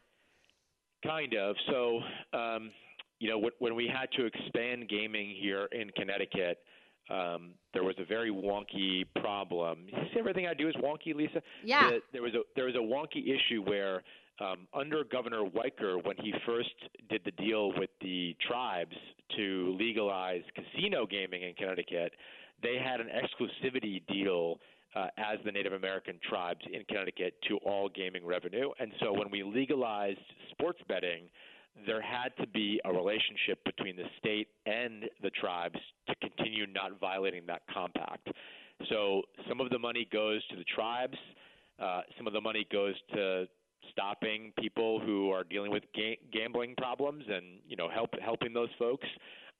Kind 1.04 1.34
of. 1.34 1.56
So, 1.70 2.00
um, 2.32 2.70
you 3.18 3.28
know, 3.28 3.38
when, 3.38 3.52
when 3.58 3.74
we 3.74 3.86
had 3.92 4.10
to 4.12 4.24
expand 4.26 4.88
gaming 4.88 5.34
here 5.38 5.68
in 5.72 5.90
Connecticut, 5.96 6.58
um, 7.10 7.52
there 7.72 7.84
was 7.84 7.94
a 7.98 8.04
very 8.04 8.30
wonky 8.30 9.04
problem. 9.20 9.86
See, 10.12 10.18
everything 10.18 10.46
I 10.46 10.54
do 10.54 10.68
is 10.68 10.74
wonky, 10.76 11.14
Lisa. 11.14 11.42
Yeah. 11.64 11.90
The- 11.90 12.00
there 12.12 12.22
was 12.22 12.34
a 12.34 12.40
there 12.56 12.64
was 12.66 12.74
a 12.74 12.78
wonky 12.78 13.22
issue 13.28 13.62
where 13.62 14.02
um, 14.40 14.66
under 14.74 15.04
Governor 15.04 15.42
Weicker, 15.44 16.04
when 16.04 16.16
he 16.18 16.32
first 16.44 16.74
did 17.08 17.22
the 17.24 17.30
deal 17.32 17.72
with 17.78 17.90
the 18.00 18.36
tribes 18.46 18.96
to 19.36 19.76
legalize 19.78 20.42
casino 20.54 21.06
gaming 21.06 21.42
in 21.42 21.54
Connecticut, 21.54 22.12
they 22.62 22.76
had 22.82 23.00
an 23.00 23.08
exclusivity 23.08 24.02
deal 24.08 24.58
uh, 24.96 25.08
as 25.18 25.38
the 25.44 25.52
Native 25.52 25.74
American 25.74 26.18
tribes 26.28 26.60
in 26.72 26.82
Connecticut 26.88 27.34
to 27.48 27.58
all 27.58 27.88
gaming 27.88 28.24
revenue. 28.24 28.70
And 28.80 28.92
so 29.00 29.12
when 29.12 29.30
we 29.30 29.42
legalized 29.42 30.18
sports 30.52 30.80
betting, 30.88 31.24
there 31.86 32.00
had 32.00 32.30
to 32.40 32.46
be 32.46 32.80
a 32.86 32.92
relationship 32.92 33.62
between 33.64 33.96
the 33.96 34.06
state 34.18 34.48
and 34.64 35.04
the 35.22 35.30
tribes 35.30 35.78
to 36.08 36.14
continue 36.16 36.66
not 36.66 36.98
violating 36.98 37.42
that 37.46 37.62
compact. 37.72 38.28
So 38.88 39.22
some 39.48 39.60
of 39.60 39.68
the 39.68 39.78
money 39.78 40.08
goes 40.10 40.46
to 40.48 40.56
the 40.56 40.64
tribes, 40.74 41.18
uh, 41.78 42.00
some 42.16 42.26
of 42.26 42.32
the 42.32 42.40
money 42.40 42.66
goes 42.72 42.94
to 43.12 43.46
stopping 43.92 44.52
people 44.58 44.98
who 44.98 45.30
are 45.30 45.44
dealing 45.44 45.70
with 45.70 45.82
ga- 45.94 46.18
gambling 46.32 46.74
problems 46.76 47.24
and 47.28 47.60
you 47.68 47.76
know 47.76 47.88
help 47.88 48.10
helping 48.22 48.54
those 48.54 48.70
folks. 48.78 49.06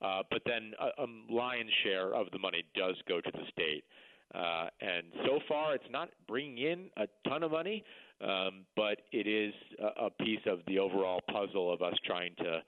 Uh, 0.00 0.22
but 0.30 0.42
then 0.46 0.72
a, 0.80 1.02
a 1.02 1.06
lion's 1.30 1.70
share 1.82 2.14
of 2.14 2.26
the 2.32 2.38
money 2.38 2.64
does 2.74 2.96
go 3.08 3.20
to 3.20 3.30
the 3.32 3.44
state. 3.52 3.84
Uh, 4.34 4.66
and 4.80 5.06
so 5.24 5.38
far, 5.48 5.74
it's 5.74 5.84
not 5.90 6.10
bringing 6.26 6.58
in 6.58 6.90
a 6.96 7.06
ton 7.28 7.42
of 7.42 7.50
money, 7.52 7.84
um, 8.20 8.64
but 8.74 8.98
it 9.12 9.26
is 9.26 9.54
a, 9.78 10.06
a 10.06 10.10
piece 10.10 10.40
of 10.46 10.60
the 10.66 10.78
overall 10.78 11.20
puzzle 11.30 11.72
of 11.72 11.82
us 11.82 11.94
trying 12.04 12.34
to, 12.38 12.60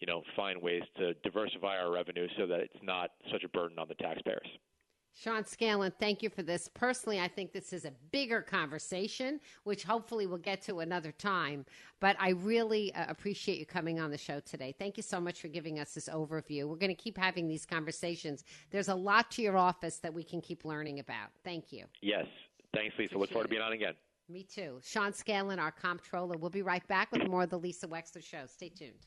you 0.00 0.06
know, 0.06 0.22
find 0.34 0.60
ways 0.60 0.82
to 0.96 1.14
diversify 1.22 1.76
our 1.76 1.92
revenue 1.92 2.26
so 2.38 2.46
that 2.46 2.60
it's 2.60 2.82
not 2.82 3.10
such 3.30 3.44
a 3.44 3.48
burden 3.48 3.78
on 3.78 3.88
the 3.88 3.94
taxpayers. 3.96 4.48
Sean 5.14 5.44
Scanlon, 5.44 5.92
thank 6.00 6.22
you 6.22 6.30
for 6.30 6.42
this. 6.42 6.68
Personally, 6.68 7.20
I 7.20 7.28
think 7.28 7.52
this 7.52 7.72
is 7.72 7.84
a 7.84 7.92
bigger 8.10 8.40
conversation, 8.40 9.40
which 9.64 9.84
hopefully 9.84 10.26
we'll 10.26 10.38
get 10.38 10.62
to 10.62 10.80
another 10.80 11.12
time. 11.12 11.66
But 12.00 12.16
I 12.18 12.30
really 12.30 12.94
uh, 12.94 13.04
appreciate 13.08 13.58
you 13.58 13.66
coming 13.66 14.00
on 14.00 14.10
the 14.10 14.18
show 14.18 14.40
today. 14.40 14.74
Thank 14.78 14.96
you 14.96 15.02
so 15.02 15.20
much 15.20 15.40
for 15.40 15.48
giving 15.48 15.78
us 15.78 15.94
this 15.94 16.08
overview. 16.08 16.66
We're 16.66 16.76
going 16.76 16.94
to 16.94 17.02
keep 17.02 17.18
having 17.18 17.46
these 17.46 17.66
conversations. 17.66 18.44
There's 18.70 18.88
a 18.88 18.94
lot 18.94 19.30
to 19.32 19.42
your 19.42 19.56
office 19.56 19.98
that 19.98 20.12
we 20.12 20.24
can 20.24 20.40
keep 20.40 20.64
learning 20.64 20.98
about. 20.98 21.28
Thank 21.44 21.72
you. 21.72 21.84
Yes. 22.00 22.26
Thanks, 22.74 22.94
Lisa. 22.98 23.18
Look 23.18 23.30
forward 23.30 23.44
to 23.44 23.50
being 23.50 23.62
on 23.62 23.72
again. 23.72 23.94
Me 24.28 24.44
too. 24.44 24.80
Sean 24.82 25.12
Scanlon, 25.12 25.58
our 25.58 25.72
comptroller. 25.72 26.38
We'll 26.38 26.48
be 26.48 26.62
right 26.62 26.86
back 26.88 27.12
with 27.12 27.28
more 27.28 27.42
of 27.42 27.50
the 27.50 27.58
Lisa 27.58 27.86
Wexler 27.86 28.24
Show. 28.24 28.46
Stay 28.46 28.70
tuned. 28.70 29.06